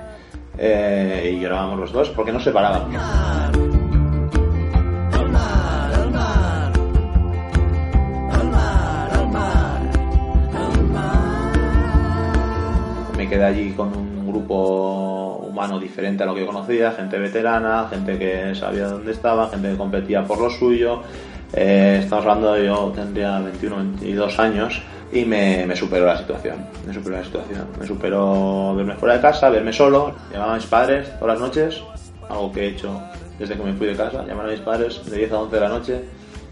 Eh, 0.57 1.33
y 1.33 1.39
llorábamos 1.39 1.79
los 1.79 1.91
dos 1.91 2.09
porque 2.09 2.31
nos 2.31 2.43
separábamos. 2.43 3.70
Quedé 13.31 13.45
allí 13.45 13.71
con 13.71 13.95
un 13.95 14.27
grupo 14.27 15.37
humano 15.47 15.79
diferente 15.79 16.21
a 16.23 16.25
lo 16.25 16.35
que 16.35 16.41
yo 16.41 16.47
conocía, 16.47 16.91
gente 16.91 17.17
veterana, 17.17 17.87
gente 17.89 18.19
que 18.19 18.53
sabía 18.55 18.89
dónde 18.89 19.13
estaba, 19.13 19.47
gente 19.47 19.71
que 19.71 19.77
competía 19.77 20.25
por 20.25 20.37
lo 20.37 20.49
suyo. 20.49 21.01
Eh, 21.53 21.99
estamos 22.03 22.25
hablando, 22.25 22.57
yo 22.57 22.91
tendría 22.93 23.39
21, 23.39 23.77
22 23.77 24.37
años 24.37 24.81
y 25.13 25.23
me, 25.23 25.65
me 25.65 25.77
superó 25.77 26.07
la 26.07 26.17
situación. 26.17 26.57
Me 26.85 26.93
superó 26.93 27.15
la 27.15 27.23
situación. 27.23 27.67
Me 27.79 27.87
superó 27.87 28.75
verme 28.75 28.95
fuera 28.95 29.15
de 29.15 29.21
casa, 29.21 29.49
verme 29.49 29.71
solo. 29.71 30.13
Llamaba 30.33 30.51
a 30.51 30.55
mis 30.57 30.65
padres 30.65 31.17
todas 31.17 31.39
las 31.39 31.47
noches, 31.47 31.81
algo 32.29 32.51
que 32.51 32.65
he 32.65 32.67
hecho 32.67 33.01
desde 33.39 33.55
que 33.55 33.63
me 33.63 33.71
fui 33.71 33.87
de 33.87 33.95
casa. 33.95 34.25
Llamar 34.25 34.47
a 34.47 34.51
mis 34.51 34.59
padres 34.59 35.09
de 35.09 35.17
10 35.17 35.31
a 35.31 35.39
11 35.39 35.55
de 35.55 35.61
la 35.61 35.69
noche, 35.69 36.01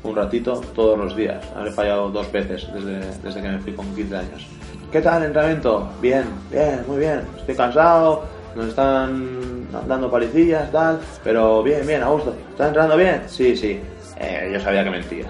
un 0.03 0.15
ratito, 0.15 0.62
todos 0.74 0.98
los 0.98 1.13
días. 1.13 1.43
Habré 1.57 1.71
fallado 1.71 2.09
dos 2.09 2.31
veces 2.31 2.69
desde, 2.74 3.01
desde 3.21 3.41
que 3.41 3.50
me 3.50 3.59
fui 3.59 3.74
con 3.74 3.93
15 3.93 4.15
años. 4.15 4.48
¿Qué 4.91 5.01
tal 5.01 5.22
el 5.22 5.27
entrenamiento? 5.27 5.88
Bien, 6.01 6.24
bien, 6.50 6.84
muy 6.88 6.98
bien. 6.98 7.22
Estoy 7.38 7.53
cansado, 7.53 8.24
nos 8.55 8.69
están 8.69 9.67
dando 9.88 10.10
palicillas, 10.10 10.72
tal, 10.72 11.00
pero 11.24 11.62
bien, 11.62 11.86
bien, 11.86 12.01
a 12.01 12.08
gusto. 12.08 12.36
¿Estás 12.50 12.69
entrenando 12.69 12.98
bien? 12.98 13.22
Sí, 13.27 13.55
sí. 13.55 13.79
Eh, 14.19 14.50
yo 14.51 14.60
sabía 14.60 14.84
que 14.84 14.89
mentía. 14.89 15.25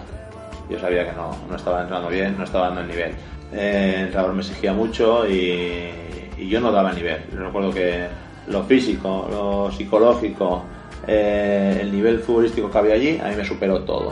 Yo 0.69 0.79
sabía 0.79 1.03
que 1.05 1.11
no, 1.11 1.35
no 1.49 1.55
estaba 1.57 1.81
entrenando 1.81 2.09
bien, 2.09 2.37
no 2.37 2.45
estaba 2.45 2.67
dando 2.67 2.81
el 2.81 2.87
nivel. 2.87 3.11
Eh, 3.51 3.93
el 3.95 4.01
entrenador 4.03 4.33
me 4.33 4.41
exigía 4.41 4.71
mucho 4.71 5.27
y, 5.27 5.89
y 6.37 6.47
yo 6.47 6.61
no 6.61 6.71
daba 6.71 6.91
el 6.91 6.95
nivel. 6.95 7.21
Yo 7.33 7.39
recuerdo 7.39 7.71
que 7.71 8.07
lo 8.47 8.63
físico, 8.63 9.27
lo 9.29 9.71
psicológico, 9.71 10.63
eh, 11.05 11.79
el 11.81 11.91
nivel 11.91 12.19
futbolístico 12.19 12.71
que 12.71 12.77
había 12.77 12.93
allí, 12.93 13.19
a 13.19 13.27
mí 13.27 13.35
me 13.35 13.43
superó 13.43 13.81
todo. 13.83 14.09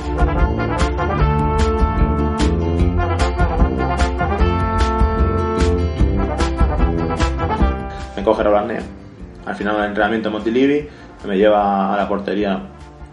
Coge 8.27 8.43
Roland 8.43 8.83
Al 9.45 9.55
final 9.55 9.77
del 9.77 9.85
entrenamiento 9.85 10.27
en 10.27 10.33
Montilivi, 10.33 10.87
me 11.25 11.37
lleva 11.37 11.93
a 11.93 11.97
la 11.97 12.07
portería 12.07 12.61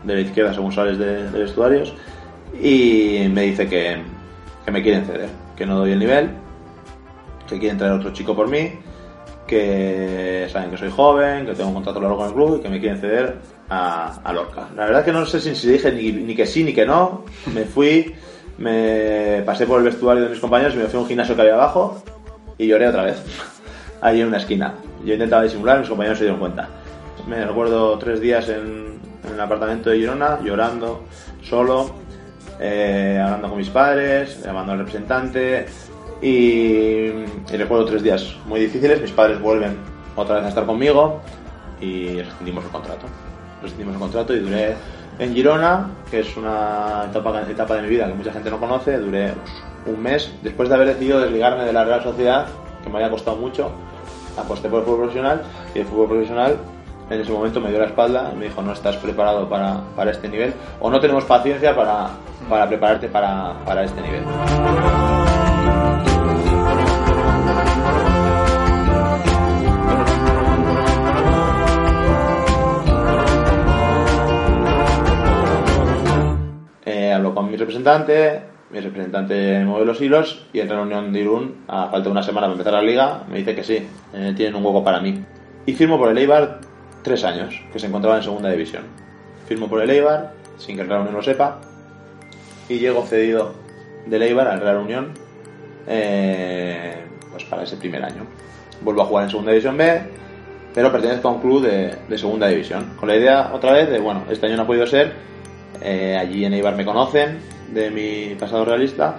de 0.03 0.15
la 0.15 0.21
izquierda 0.21 0.53
según 0.53 0.73
sales 0.73 0.99
de, 0.99 1.31
de 1.31 1.39
vestuarios 1.39 1.95
y 2.61 3.27
me 3.33 3.43
dice 3.43 3.69
que, 3.69 3.99
que 4.65 4.71
me 4.71 4.83
quieren 4.83 5.05
ceder, 5.05 5.29
que 5.57 5.67
no 5.67 5.77
doy 5.79 5.93
el 5.93 5.99
nivel, 5.99 6.31
que 7.49 7.59
quieren 7.59 7.79
traer 7.79 7.95
otro 7.95 8.13
chico 8.13 8.35
por 8.35 8.49
mí, 8.49 8.73
que 9.47 10.49
saben 10.51 10.71
que 10.71 10.77
soy 10.77 10.91
joven, 10.91 11.47
que 11.47 11.55
tengo 11.55 11.69
un 11.69 11.75
contrato 11.75 12.01
largo 12.01 12.17
con 12.17 12.27
el 12.27 12.35
club 12.35 12.57
y 12.59 12.63
que 12.63 12.69
me 12.69 12.81
quieren 12.81 13.01
ceder 13.01 13.37
a, 13.69 14.21
a 14.23 14.33
Lorca. 14.33 14.69
La 14.77 14.87
verdad 14.87 15.05
que 15.05 15.13
no 15.13 15.25
sé 15.27 15.41
si, 15.41 15.55
si 15.55 15.69
dije 15.71 15.93
ni, 15.93 16.13
ni 16.13 16.35
que 16.35 16.47
sí 16.47 16.65
ni 16.65 16.73
que 16.73 16.87
no, 16.87 17.25
me 17.53 17.65
fui, 17.65 18.15
me 18.59 19.43
pasé 19.45 19.67
por 19.67 19.79
el 19.79 19.85
vestuario 19.85 20.25
de 20.25 20.31
mis 20.31 20.41
compañeros 20.41 20.75
y 20.75 20.79
me 20.79 20.85
fui 20.85 20.99
a 20.99 21.03
un 21.03 21.09
gimnasio 21.09 21.35
que 21.35 21.43
había 21.43 21.55
abajo 21.55 22.03
y 22.59 22.67
lloré 22.67 22.89
otra 22.89 23.05
vez, 23.05 23.23
ahí 24.01 24.21
en 24.21 24.29
una 24.29 24.39
esquina. 24.39 24.75
Yo 25.05 25.13
intentaba 25.13 25.43
disimular, 25.43 25.81
mis 25.81 25.89
compañeros 25.89 26.19
se 26.19 26.25
dieron 26.25 26.41
cuenta. 26.41 26.69
Me 27.27 27.45
recuerdo 27.45 27.99
tres 27.99 28.21
días 28.21 28.49
en, 28.49 28.99
en 29.27 29.35
el 29.35 29.41
apartamento 29.41 29.91
de 29.91 29.99
Girona, 29.99 30.41
llorando, 30.43 31.05
solo, 31.43 31.91
eh, 32.61 33.21
hablando 33.23 33.49
con 33.49 33.59
mis 33.59 33.71
padres, 33.71 34.43
llamando 34.43 34.73
al 34.73 34.79
representante 34.79 35.67
y, 36.23 36.27
y 36.29 37.57
recuerdo 37.57 37.85
tres 37.87 38.03
días 38.03 38.37
muy 38.47 38.61
difíciles. 38.61 39.01
Mis 39.01 39.13
padres 39.13 39.41
vuelven 39.41 39.77
otra 40.17 40.37
vez 40.37 40.45
a 40.45 40.49
estar 40.49 40.67
conmigo 40.67 41.21
y 41.81 42.21
rescindimos 42.23 42.65
el 42.65 42.71
contrato. 42.71 43.07
Rescindimos 43.63 43.95
el 43.95 44.01
contrato 44.01 44.35
y 44.35 44.41
duré 44.41 44.75
en 45.19 45.35
Girona, 45.35 45.91
que 46.11 46.21
es 46.21 46.37
una 46.37 47.07
etapa, 47.11 47.43
etapa 47.49 47.77
de 47.77 47.83
mi 47.83 47.89
vida 47.89 48.07
que 48.07 48.15
mucha 48.15 48.33
gente 48.33 48.51
no 48.51 48.59
conoce, 48.59 48.99
duré 48.99 49.33
un 49.87 50.03
mes. 50.03 50.33
Después 50.43 50.69
de 50.69 50.75
haber 50.75 50.89
decidido 50.89 51.21
desligarme 51.21 51.65
de 51.65 51.73
la 51.73 51.85
Real 51.85 52.03
Sociedad, 52.03 52.47
que 52.83 52.91
me 52.91 52.97
había 52.97 53.11
costado 53.11 53.37
mucho, 53.37 53.71
aposté 54.37 54.69
por 54.69 54.81
el 54.81 54.85
fútbol 54.85 55.01
profesional 55.01 55.43
y 55.75 55.81
el 55.81 55.87
fútbol 55.87 56.09
profesional 56.09 56.59
en 57.11 57.21
ese 57.21 57.33
momento 57.33 57.61
me 57.61 57.71
dio 57.71 57.79
la 57.79 57.87
espalda 57.87 58.31
y 58.33 58.37
me 58.37 58.47
dijo 58.47 58.63
no 58.63 58.73
estás 58.73 58.97
preparado 58.97 59.49
para, 59.49 59.81
para 59.95 60.11
este 60.11 60.29
nivel 60.29 60.55
o 60.81 60.91
no 60.91 61.01
tenemos 61.01 61.25
paciencia 61.25 61.77
para, 61.77 62.09
para 62.49 62.67
prepararte 62.69 63.09
para, 63.09 63.55
para 63.65 63.85
este 63.85 64.01
nivel. 64.01 64.25
Eh, 76.87 77.23
con 77.35 77.51
mi 77.51 77.57
representante, 77.57 78.54
mi 78.75 78.81
representante 78.81 79.65
mueve 79.65 79.87
los 79.87 80.01
hilos 80.01 80.47
y 80.53 80.59
en 80.59 80.69
reunión 80.69 81.13
de 81.13 81.21
Irún 81.21 81.65
a 81.69 81.87
falta 81.91 82.07
de 82.07 82.11
una 82.11 82.25
semana 82.25 82.49
para 82.49 82.55
empezar 82.55 82.73
la 82.73 82.83
liga, 82.83 83.23
me 83.31 83.39
dice 83.39 83.55
que 83.55 83.63
sí, 83.63 83.87
eh, 84.13 84.35
tienen 84.37 84.57
un 84.57 84.65
hueco 84.67 84.83
para 84.83 85.01
mí. 85.01 85.23
Y 85.65 85.75
firmo 85.75 85.97
por 85.97 86.11
el 86.11 86.19
Eibar 86.19 86.59
tres 87.03 87.23
años, 87.23 87.55
que 87.73 87.79
se 87.79 87.87
encontraba 87.87 88.17
en 88.17 88.25
segunda 88.25 88.51
división. 88.51 88.83
Firmo 89.47 89.69
por 89.69 89.81
el 89.81 89.91
Eibar, 89.91 90.33
sin 90.59 90.75
que 90.75 90.83
el 90.83 90.89
Real 90.89 91.03
Unión 91.03 91.15
lo 91.15 91.23
sepa, 91.23 91.61
y 92.69 92.81
llego 92.81 93.07
cedido 93.07 93.55
del 94.07 94.23
Eibar 94.23 94.49
al 94.49 94.61
Real 94.61 94.79
Unión 94.79 95.13
eh, 95.87 96.97
pues 97.31 97.45
para 97.45 97.63
ese 97.63 97.77
primer 97.77 98.05
año. 98.05 98.27
Vuelvo 98.81 99.03
a 99.03 99.05
jugar 99.05 99.25
en 99.25 99.31
segunda 99.31 99.53
división 99.53 99.77
B, 99.77 100.03
pero 100.75 100.91
pertenezco 100.91 101.29
a 101.29 101.31
un 101.31 101.41
club 101.41 101.63
de, 101.63 101.95
de 102.09 102.19
segunda 102.19 102.49
división. 102.49 102.95
Con 102.99 103.09
la 103.09 103.15
idea 103.15 103.53
otra 103.55 103.73
vez 103.73 103.89
de, 103.89 104.01
bueno, 104.01 104.25
este 104.29 104.47
año 104.47 104.57
no 104.57 104.63
ha 104.65 104.67
podido 104.67 104.85
ser, 104.85 105.13
eh, 105.81 106.17
allí 106.19 106.45
en 106.45 106.55
Eibar 106.55 106.75
me 106.75 106.85
conocen 106.85 107.54
de 107.73 107.91
mi 107.91 108.35
pasado 108.37 108.65
realista, 108.65 109.17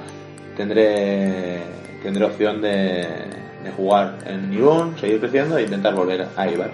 tendré, 0.55 1.61
tendré 2.01 2.25
opción 2.25 2.61
de, 2.61 3.43
jugar 3.75 4.19
en 4.25 4.53
Irún, 4.53 4.95
seguir 4.99 5.19
creciendo 5.19 5.57
e 5.57 5.63
intentar 5.63 5.93
volver 5.95 6.27
a 6.35 6.47
Eibar. 6.47 6.71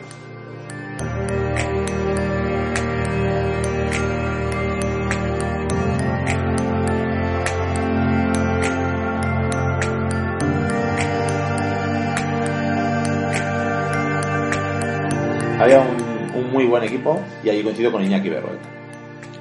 Había 15.59 15.79
un, 15.79 16.51
muy 16.51 16.65
buen 16.65 16.83
equipo 16.83 17.21
y 17.43 17.49
allí 17.49 17.63
coincido 17.63 17.91
con 17.91 18.03
Iñaki 18.03 18.29
Berruet. 18.29 18.80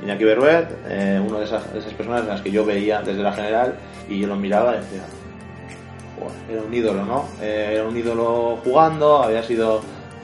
Iñaki 0.03 0.25
Berruet, 0.25 0.67
eh, 0.89 1.21
una 1.27 1.39
de 1.39 1.45
esas, 1.45 1.63
personas 1.97 2.23
en 2.23 2.29
las 2.29 2.41
que 2.41 2.51
yo 2.51 2.65
veía 2.65 3.03
desde 3.03 3.23
la 3.23 3.33
general 3.33 3.75
y 4.09 4.21
yo 4.21 4.27
lo 4.29 4.37
miraba 4.37 4.75
y 4.75 4.79
decía, 4.79 5.03
"Joder, 6.19 6.33
era 6.51 6.63
un 6.63 6.73
ídolo, 6.75 7.05
¿no? 7.05 7.25
Eh, 7.43 7.73
era 7.75 7.85
un 7.87 7.97
ídolo 7.97 8.59
jugando, 8.65 9.23
había 9.23 9.43
sido 9.43 9.81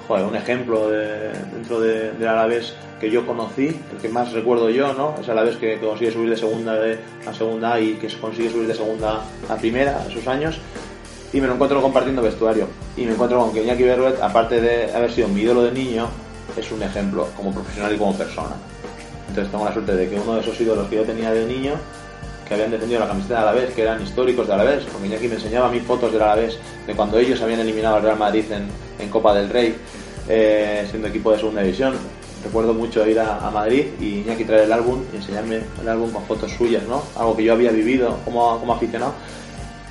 un 0.08 0.36
ejemplo 0.36 0.88
de- 0.88 1.32
dentro 1.52 1.80
de- 1.80 2.12
del 2.12 2.28
Alavés 2.28 2.74
que 3.00 3.10
yo 3.10 3.26
conocí, 3.26 3.66
el 3.66 3.98
que 4.00 4.08
más 4.08 4.32
recuerdo 4.32 4.70
yo, 4.70 4.92
¿no? 4.92 5.16
Es 5.20 5.28
Alavés 5.28 5.56
que 5.56 5.78
consigue 5.80 6.12
subir 6.12 6.30
de 6.30 6.36
segunda 6.36 6.78
a 7.26 7.34
segunda 7.34 7.72
A 7.74 7.80
y 7.80 7.94
que 7.94 8.06
consigue 8.18 8.48
subir 8.48 8.68
de 8.68 8.74
segunda 8.74 9.22
a 9.48 9.56
primera 9.56 10.04
esos 10.08 10.26
años 10.28 10.60
y 11.32 11.40
me 11.40 11.48
lo 11.48 11.54
encuentro 11.54 11.82
compartiendo 11.82 12.22
vestuario. 12.22 12.68
Y 12.96 13.04
me 13.04 13.12
encuentro 13.12 13.40
con 13.40 13.52
que 13.52 13.64
Iñaki 13.64 13.82
Berruet, 13.82 14.20
aparte 14.22 14.60
de 14.60 14.94
haber 14.94 15.10
sido 15.10 15.26
mi 15.28 15.40
ídolo 15.40 15.64
de 15.64 15.72
niño, 15.72 16.06
es 16.56 16.70
un 16.70 16.82
ejemplo 16.84 17.26
como 17.36 17.52
profesional 17.52 17.92
y 17.92 17.98
como 17.98 18.16
persona. 18.16 18.54
Entonces 19.28 19.50
tengo 19.50 19.64
la 19.64 19.72
suerte 19.72 19.94
de 19.94 20.08
que 20.08 20.20
uno 20.20 20.34
de 20.34 20.40
esos 20.40 20.60
ídolos 20.60 20.88
que 20.88 20.96
yo 20.96 21.02
tenía 21.02 21.32
de 21.32 21.46
niño, 21.46 21.72
que 22.46 22.54
habían 22.54 22.70
defendido 22.70 23.00
la 23.00 23.08
camiseta 23.08 23.34
de 23.34 23.40
Alavés, 23.40 23.74
que 23.74 23.82
eran 23.82 24.02
históricos 24.02 24.46
de 24.46 24.54
Alavés, 24.54 24.84
porque 24.84 25.08
Iñaki 25.08 25.28
me 25.28 25.34
enseñaba 25.34 25.66
a 25.66 25.70
mí 25.70 25.80
fotos 25.80 26.12
del 26.12 26.22
Alavés 26.22 26.58
de 26.86 26.94
cuando 26.94 27.18
ellos 27.18 27.40
habían 27.42 27.60
eliminado 27.60 27.96
al 27.96 28.02
Real 28.02 28.18
Madrid 28.18 28.44
en, 28.52 28.68
en 28.98 29.08
Copa 29.10 29.34
del 29.34 29.50
Rey, 29.50 29.74
eh, 30.28 30.86
siendo 30.88 31.08
equipo 31.08 31.32
de 31.32 31.38
segunda 31.38 31.62
división. 31.62 31.94
Recuerdo 32.44 32.72
mucho 32.74 33.04
ir 33.04 33.18
a, 33.18 33.38
a 33.44 33.50
Madrid 33.50 33.86
y 34.00 34.20
Iñaki 34.20 34.44
traer 34.44 34.64
el 34.64 34.72
álbum 34.72 35.02
y 35.12 35.16
enseñarme 35.16 35.62
el 35.82 35.88
álbum 35.88 36.12
con 36.12 36.22
fotos 36.24 36.52
suyas, 36.52 36.84
¿no? 36.84 37.02
Algo 37.16 37.36
que 37.36 37.42
yo 37.42 37.52
había 37.52 37.72
vivido 37.72 38.18
como, 38.24 38.60
como 38.60 38.74
aficionado. 38.74 39.14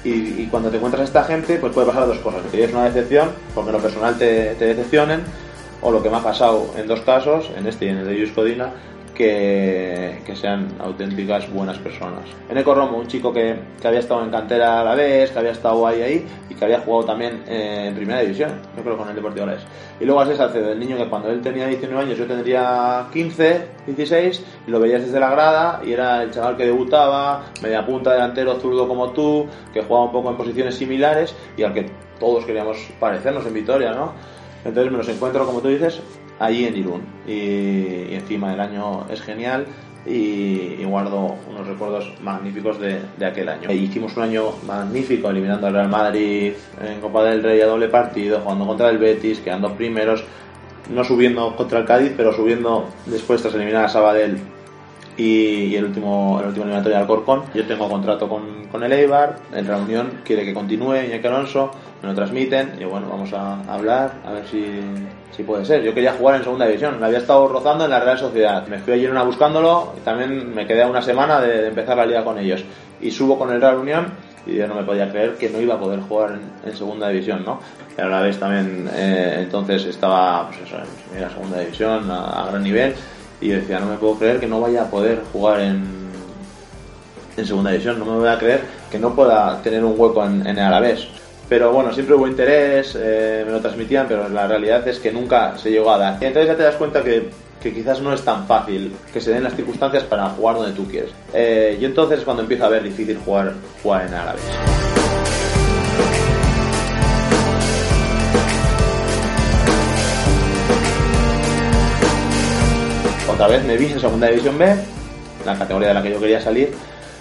Y, 0.05 0.43
y 0.43 0.47
cuando 0.49 0.69
te 0.69 0.77
encuentras 0.77 1.01
a 1.01 1.05
esta 1.05 1.23
gente, 1.25 1.57
pues 1.57 1.73
puede 1.73 1.87
pasar 1.87 2.07
dos 2.07 2.19
cosas. 2.19 2.41
Que 2.49 2.63
es 2.63 2.71
una 2.71 2.85
decepción, 2.85 3.31
porque 3.53 3.73
lo 3.73 3.79
personal 3.79 4.17
te, 4.17 4.55
te 4.55 4.65
decepcionen, 4.67 5.23
o 5.81 5.91
lo 5.91 6.01
que 6.01 6.09
me 6.09 6.17
ha 6.17 6.23
pasado 6.23 6.67
en 6.77 6.87
dos 6.87 7.01
casos, 7.01 7.49
en 7.57 7.67
este 7.67 7.85
y 7.85 7.89
en 7.89 7.97
el 7.97 8.05
de 8.07 8.13
Luis 8.13 8.31
Codina, 8.31 8.71
que, 9.15 10.19
que 10.25 10.35
sean 10.35 10.67
auténticas 10.79 11.51
buenas 11.51 11.79
personas. 11.79 12.25
En 12.49 12.63
Romo, 12.63 12.97
un 12.97 13.07
chico 13.07 13.33
que, 13.33 13.55
que 13.81 13.87
había 13.87 14.01
estado 14.01 14.23
en 14.23 14.29
cantera 14.29 14.81
a 14.81 14.83
la 14.83 14.93
vez, 14.93 15.31
que 15.31 15.39
había 15.39 15.51
estado 15.51 15.87
ahí 15.87 16.01
ahí 16.01 16.27
y 16.49 16.53
que 16.53 16.65
había 16.65 16.81
jugado 16.81 17.05
también 17.05 17.43
eh, 17.47 17.87
en 17.87 17.95
primera 17.95 18.19
división, 18.21 18.51
yo 18.77 18.83
creo 18.83 18.97
con 18.97 19.09
el 19.09 19.15
Deportivo 19.15 19.45
Alavés. 19.45 19.63
Y 19.99 20.05
luego 20.05 20.21
Alex 20.21 20.37
Salcedo, 20.37 20.71
el 20.71 20.79
niño 20.79 20.97
que 20.97 21.09
cuando 21.09 21.29
él 21.29 21.41
tenía 21.41 21.65
19 21.67 22.03
años 22.03 22.17
yo 22.17 22.27
tendría 22.27 23.07
15, 23.11 23.67
16, 23.87 24.45
y 24.67 24.71
lo 24.71 24.79
veías 24.79 25.01
desde 25.01 25.19
la 25.19 25.29
grada 25.29 25.81
y 25.83 25.93
era 25.93 26.21
el 26.21 26.31
chaval 26.31 26.57
que 26.57 26.65
debutaba, 26.65 27.45
media 27.63 27.85
punta 27.85 28.13
delantero 28.13 28.59
zurdo 28.59 28.87
como 28.87 29.11
tú, 29.11 29.47
que 29.73 29.81
jugaba 29.81 30.05
un 30.05 30.11
poco 30.11 30.29
en 30.29 30.37
posiciones 30.37 30.75
similares 30.75 31.35
y 31.57 31.63
al 31.63 31.73
que 31.73 31.89
todos 32.19 32.45
queríamos 32.45 32.77
parecernos 32.99 33.45
en 33.45 33.53
Vitoria, 33.53 33.91
¿no? 33.91 34.13
Entonces 34.65 34.91
me 34.91 34.97
los 34.97 35.07
encuentro, 35.07 35.45
como 35.45 35.61
tú 35.61 35.69
dices, 35.69 36.01
allí 36.39 36.65
en 36.65 36.77
Irún. 36.77 37.01
Y, 37.27 38.13
encima 38.13 38.53
el 38.53 38.59
año 38.59 39.05
es 39.09 39.21
genial 39.21 39.65
y, 40.05 40.83
guardo 40.83 41.35
unos 41.49 41.67
recuerdos 41.67 42.13
magníficos 42.21 42.79
de, 42.79 43.01
de 43.17 43.25
aquel 43.25 43.49
año. 43.49 43.69
E 43.69 43.75
hicimos 43.75 44.15
un 44.17 44.23
año 44.23 44.43
magnífico 44.65 45.29
eliminando 45.29 45.67
al 45.67 45.73
Real 45.73 45.89
Madrid 45.89 46.53
en 46.81 47.01
Copa 47.01 47.23
del 47.23 47.43
Rey 47.43 47.59
a 47.61 47.65
doble 47.65 47.89
partido, 47.89 48.39
jugando 48.39 48.65
contra 48.65 48.89
el 48.89 48.97
Betis, 48.97 49.39
quedando 49.39 49.73
primeros, 49.73 50.23
no 50.93 51.03
subiendo 51.03 51.55
contra 51.55 51.79
el 51.79 51.85
Cádiz, 51.85 52.13
pero 52.15 52.33
subiendo 52.33 52.87
después 53.05 53.41
tras 53.41 53.55
eliminar 53.55 53.85
a 53.85 53.89
Sabadell 53.89 54.39
y, 55.17 55.75
el 55.75 55.85
último 55.85 56.39
el 56.39 56.47
último 56.47 56.65
eliminatorio 56.65 56.97
al 56.97 57.07
Corcón. 57.07 57.43
Yo 57.53 57.65
tengo 57.65 57.89
contrato 57.89 58.27
con, 58.27 58.67
con 58.67 58.83
el 58.83 58.91
Eibar, 58.91 59.37
en 59.53 59.65
reunión 59.65 60.21
quiere 60.23 60.45
que 60.45 60.53
continúe 60.53 60.95
Iñaki 60.95 61.27
Alonso, 61.27 61.71
me 62.01 62.09
lo 62.09 62.15
transmiten 62.15 62.73
y 62.79 62.83
bueno, 62.83 63.07
vamos 63.09 63.31
a 63.33 63.61
hablar 63.71 64.13
a 64.25 64.31
ver 64.31 64.47
si, 64.47 64.65
si 65.35 65.43
puede 65.43 65.65
ser. 65.65 65.81
Yo 65.83 65.93
quería 65.93 66.13
jugar 66.13 66.35
en 66.35 66.43
segunda 66.43 66.65
división, 66.65 66.99
la 66.99 67.07
había 67.07 67.19
estado 67.19 67.47
rozando 67.47 67.85
en 67.85 67.91
la 67.91 67.99
Real 67.99 68.17
Sociedad. 68.17 68.67
Me 68.67 68.79
fui 68.79 68.93
a 68.93 68.97
Girona 68.97 69.23
buscándolo 69.23 69.93
y 69.97 70.01
también 70.01 70.53
me 70.53 70.67
quedé 70.67 70.83
a 70.83 70.87
una 70.87 71.01
semana 71.01 71.41
de, 71.41 71.61
de 71.61 71.67
empezar 71.69 71.97
la 71.97 72.05
liga 72.05 72.23
con 72.23 72.37
ellos. 72.37 72.63
Y 73.01 73.11
subo 73.11 73.37
con 73.37 73.51
el 73.51 73.59
Real 73.59 73.77
Unión 73.77 74.07
y 74.45 74.55
yo 74.55 74.67
no 74.67 74.75
me 74.75 74.83
podía 74.83 75.09
creer 75.09 75.35
que 75.35 75.49
no 75.49 75.59
iba 75.59 75.75
a 75.75 75.79
poder 75.79 75.99
jugar 76.01 76.33
en, 76.33 76.69
en 76.69 76.77
segunda 76.77 77.09
división, 77.09 77.43
¿no? 77.43 77.59
Y 77.97 78.01
a 78.01 78.05
la 78.05 78.21
vez 78.21 78.37
también 78.39 78.89
eh, 78.93 79.39
entonces 79.39 79.85
estaba 79.85 80.47
pues 80.47 80.61
eso, 80.61 80.77
en 80.77 81.09
primera, 81.09 81.29
segunda 81.31 81.59
división 81.59 82.11
a, 82.11 82.43
a 82.43 82.51
gran 82.51 82.63
nivel 82.63 82.93
y 83.41 83.49
decía, 83.49 83.79
no 83.79 83.87
me 83.87 83.97
puedo 83.97 84.15
creer 84.15 84.39
que 84.39 84.47
no 84.47 84.61
vaya 84.61 84.83
a 84.83 84.89
poder 84.89 85.21
jugar 85.33 85.61
en, 85.61 85.83
en 87.37 87.45
segunda 87.45 87.71
división, 87.71 87.99
no 87.99 88.05
me 88.05 88.17
voy 88.17 88.29
a 88.29 88.37
creer 88.37 88.61
que 88.91 88.99
no 88.99 89.13
pueda 89.13 89.61
tener 89.61 89.83
un 89.83 89.95
hueco 89.97 90.23
en, 90.23 90.45
en 90.45 90.57
el 90.57 90.63
Alavés. 90.63 91.07
Pero 91.47 91.71
bueno, 91.71 91.93
siempre 91.93 92.15
hubo 92.15 92.27
interés, 92.27 92.97
eh, 92.99 93.43
me 93.45 93.51
lo 93.51 93.59
transmitían, 93.61 94.07
pero 94.07 94.27
la 94.29 94.47
realidad 94.47 94.87
es 94.87 94.97
que 94.97 95.11
nunca 95.11 95.55
se 95.57 95.69
llegó 95.69 95.91
a 95.91 95.97
dar. 95.99 96.13
Entonces 96.15 96.47
ya 96.47 96.57
te 96.57 96.63
das 96.63 96.75
cuenta 96.75 97.03
que, 97.03 97.29
que 97.61 97.71
quizás 97.71 98.01
no 98.01 98.13
es 98.13 98.21
tan 98.23 98.47
fácil 98.47 98.95
que 99.13 99.21
se 99.21 99.31
den 99.31 99.43
las 99.43 99.55
circunstancias 99.55 100.03
para 100.03 100.27
jugar 100.29 100.55
donde 100.55 100.71
tú 100.71 100.87
quieres. 100.87 101.11
Eh, 101.33 101.77
y 101.79 101.85
entonces 101.85 102.19
es 102.19 102.25
cuando 102.25 102.41
empiezo 102.41 102.65
a 102.65 102.69
ver 102.69 102.81
difícil 102.81 103.19
jugar, 103.23 103.53
jugar 103.83 104.07
en 104.07 104.13
árabes. 104.15 104.41
Otra 113.31 113.47
vez 113.47 113.63
me 113.65 113.77
vi 113.77 113.91
en 113.91 113.99
segunda 113.99 114.27
división 114.27 114.57
B, 114.57 114.75
la 115.45 115.57
categoría 115.59 115.89
de 115.89 115.93
la 115.93 116.01
que 116.01 116.11
yo 116.11 116.19
quería 116.19 116.41
salir. 116.41 116.73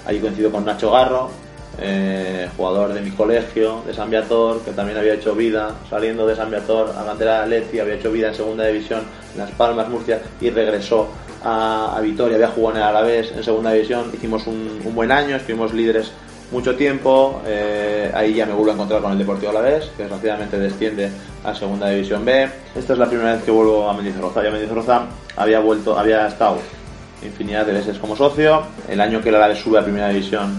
Allí 0.07 0.21
coincido 0.21 0.51
con 0.51 0.65
Nacho 0.65 0.91
Garro, 0.91 1.31
eh, 1.79 2.49
jugador 2.57 2.95
de 2.95 3.01
mi 3.01 3.11
colegio, 3.11 3.83
de 3.87 3.95
San 3.95 4.11
Viator, 4.11 4.61
que 4.63 4.73
también 4.73 4.99
había 4.99 5.15
hecho 5.15 5.35
vida 5.35 5.75
saliendo 5.89 6.27
de 6.27 6.37
San 6.37 6.51
Viator 6.51 6.95
a 6.97 7.05
cantera 7.05 7.43
de 7.43 7.49
Leti, 7.49 7.81
había 7.81 7.95
hecho 7.95 8.13
vida 8.13 8.29
en 8.29 8.35
segunda 8.35 8.67
división 8.67 9.03
en 9.33 9.41
Las 9.41 9.51
Palmas, 9.53 9.89
Murcia, 9.89 10.21
y 10.41 10.51
regresó 10.51 11.09
a, 11.43 11.99
Vitoria, 12.03 12.37
había 12.37 12.49
jugado 12.49 12.77
en 12.77 12.83
el 12.83 12.89
Alavés 12.89 13.33
en 13.33 13.45
segunda 13.45 13.73
división. 13.73 14.11
Hicimos 14.13 14.47
un, 14.47 14.81
un 14.85 14.95
buen 14.95 15.13
año, 15.13 15.37
estuvimos 15.37 15.75
líderes 15.75 16.13
mucho 16.51 16.77
tiempo. 16.77 17.43
eh, 17.47 18.11
ahí 18.15 18.35
ya 18.35 18.47
me 18.47 18.53
vuelvo 18.53 18.71
a 18.71 18.75
encontrar 18.75 19.03
con 19.03 19.13
el 19.13 19.19
Deportivo 19.19 19.51
Alavés, 19.51 19.87
que 19.97 20.05
desgraciadamente 20.05 20.59
desciende 20.59 21.11
a 21.45 21.55
Segunda 21.55 21.89
División 21.91 22.25
B. 22.25 22.49
Esta 22.75 22.93
es 22.95 22.99
la 22.99 23.07
primera 23.07 23.35
vez 23.35 23.43
que 23.43 23.51
vuelvo 23.51 23.89
a 23.89 23.95
Mendizorroza. 23.95 24.43
Ya 24.43 24.51
Mendizorroza 24.51 25.07
había 25.37 25.61
vuelto, 25.61 25.99
había 25.99 26.27
estado 26.29 26.59
infinidad 27.23 27.67
de 27.67 27.73
veces 27.73 27.99
como 27.99 28.17
socio. 28.17 28.63
El 28.89 29.01
año 29.01 29.21
que 29.21 29.29
el 29.31 29.35
Alavés 29.35 29.59
sube 29.59 29.79
a 29.79 29.83
Primera 29.83 30.09
División, 30.09 30.57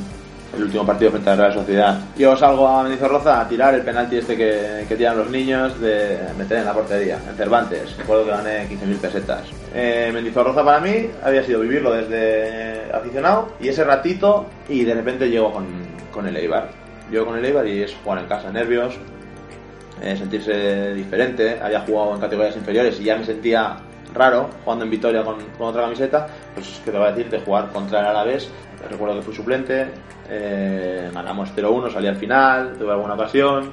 el 0.56 0.64
último 0.64 0.86
partido 0.86 1.12
frente 1.12 1.30
a 1.30 1.36
la 1.36 1.48
Real 1.48 1.60
Sociedad, 1.60 2.00
yo 2.18 2.36
salgo 2.36 2.68
a 2.68 2.84
Mendizorroza 2.84 3.42
a 3.42 3.48
tirar 3.48 3.74
el 3.74 3.82
penalti 3.82 4.18
este 4.18 4.38
que, 4.38 4.86
que 4.88 4.96
tiran 4.96 5.18
los 5.18 5.30
niños 5.30 5.80
de 5.80 6.20
meter 6.38 6.60
en 6.60 6.66
la 6.66 6.74
portería, 6.74 7.20
en 7.30 7.36
Cervantes. 7.36 7.98
Recuerdo 7.98 8.26
que 8.26 8.32
gané 8.32 8.70
15.000 8.70 8.98
pesetas. 8.98 9.42
Eh, 9.74 10.12
Mendizorroza 10.14 10.64
para 10.64 10.80
mí 10.80 11.10
había 11.24 11.44
sido 11.44 11.62
vivirlo 11.62 11.94
desde 11.94 12.92
aficionado 12.94 13.50
y 13.60 13.70
ese 13.70 13.84
ratito 13.84 14.46
y 14.70 14.84
de 14.84 14.94
repente 14.94 15.30
llego 15.30 15.52
con, 15.52 15.66
con 16.12 16.28
el 16.28 16.36
Eibar. 16.38 16.70
Llego 17.12 17.26
con 17.26 17.38
el 17.38 17.46
Eibar 17.46 17.68
y 17.68 17.84
es 17.84 17.96
jugar 18.04 18.20
en 18.20 18.28
casa, 18.28 18.52
nervios, 18.52 18.98
eh, 20.02 20.16
sentirse 20.18 20.94
diferente. 20.94 21.60
Había 21.62 21.82
jugado 21.82 22.16
en 22.16 22.22
categorías 22.22 22.56
inferiores 22.56 23.00
y 23.00 23.04
ya 23.04 23.18
me 23.18 23.26
sentía 23.26 23.78
raro 24.14 24.50
jugando 24.64 24.86
en 24.86 24.92
Vitoria 24.92 25.24
con, 25.24 25.38
con 25.58 25.68
otra 25.68 25.84
camiseta. 25.84 26.28
Pues, 26.54 26.82
¿qué 26.84 26.92
te 26.92 26.98
voy 26.98 27.08
a 27.08 27.12
decir? 27.12 27.30
De 27.30 27.40
jugar 27.40 27.70
contra 27.72 28.00
el 28.00 28.06
Alavés. 28.08 28.50
Recuerdo 28.90 29.18
que 29.18 29.22
fui 29.24 29.36
suplente. 29.36 29.88
Eh, 30.30 31.10
ganamos 31.14 31.56
0-1, 31.56 31.92
salí 31.92 32.08
al 32.08 32.16
final. 32.16 32.76
Tuve 32.78 32.92
alguna 32.92 33.14
ocasión. 33.14 33.72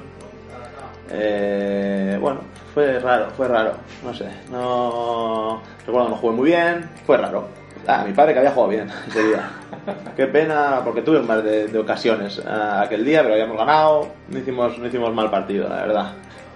Eh, 1.09 2.17
bueno, 2.19 2.41
fue 2.73 2.99
raro, 2.99 3.29
fue 3.37 3.47
raro. 3.47 3.73
No 4.03 4.13
sé. 4.13 4.25
No. 4.51 5.61
Recuerdo 5.85 6.07
que 6.07 6.11
no 6.13 6.17
jugué 6.17 6.35
muy 6.35 6.49
bien. 6.49 6.89
Fue 7.05 7.17
raro. 7.17 7.47
Ah, 7.85 8.03
mi 8.07 8.13
padre 8.13 8.33
que 8.33 8.39
había 8.39 8.51
jugado 8.51 8.69
bien 8.69 8.89
ese 9.07 9.23
día. 9.23 9.49
Qué 10.15 10.27
pena, 10.27 10.81
porque 10.83 11.01
tuve 11.01 11.19
un 11.19 11.27
par 11.27 11.43
de, 11.43 11.67
de 11.67 11.79
ocasiones 11.79 12.41
ah, 12.47 12.81
aquel 12.81 13.03
día, 13.03 13.21
pero 13.21 13.33
habíamos 13.33 13.57
ganado. 13.57 14.07
No 14.29 14.39
hicimos, 14.39 14.77
no 14.77 14.87
hicimos 14.87 15.13
mal 15.13 15.29
partido, 15.29 15.67
la 15.67 15.75
verdad. 15.75 16.11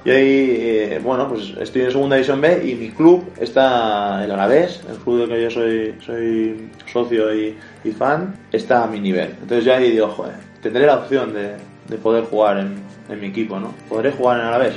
Y 0.06 0.10
ahí, 0.10 0.58
eh, 0.60 1.02
bueno, 1.04 1.28
pues 1.28 1.54
estoy 1.60 1.82
en 1.82 1.92
segunda 1.92 2.16
división 2.16 2.40
B 2.40 2.64
y 2.66 2.76
mi 2.76 2.90
club 2.90 3.30
está, 3.40 4.24
el 4.24 4.32
Alavés, 4.32 4.82
el 4.90 4.98
club 4.98 5.20
del 5.20 5.30
que 5.30 5.44
yo 5.44 5.50
soy, 5.50 5.96
soy 6.06 6.70
socio 6.92 7.34
y, 7.36 7.56
fan, 7.98 8.36
está 8.52 8.84
a 8.84 8.88
mi 8.88 9.00
nivel. 9.00 9.36
Entonces 9.42 9.66
ya 9.66 9.78
ahí 9.78 9.92
digo, 9.92 10.08
joder, 10.10 10.36
tendré 10.62 10.86
la 10.86 10.96
opción 10.96 11.34
de, 11.34 11.56
de 11.90 11.98
poder 11.98 12.26
jugar 12.26 12.58
en, 12.60 12.76
en 13.10 13.20
mi 13.20 13.28
equipo, 13.28 13.60
¿no? 13.60 13.74
¿Podré 13.90 14.12
jugar 14.12 14.40
en 14.40 14.46
Alavés? 14.46 14.74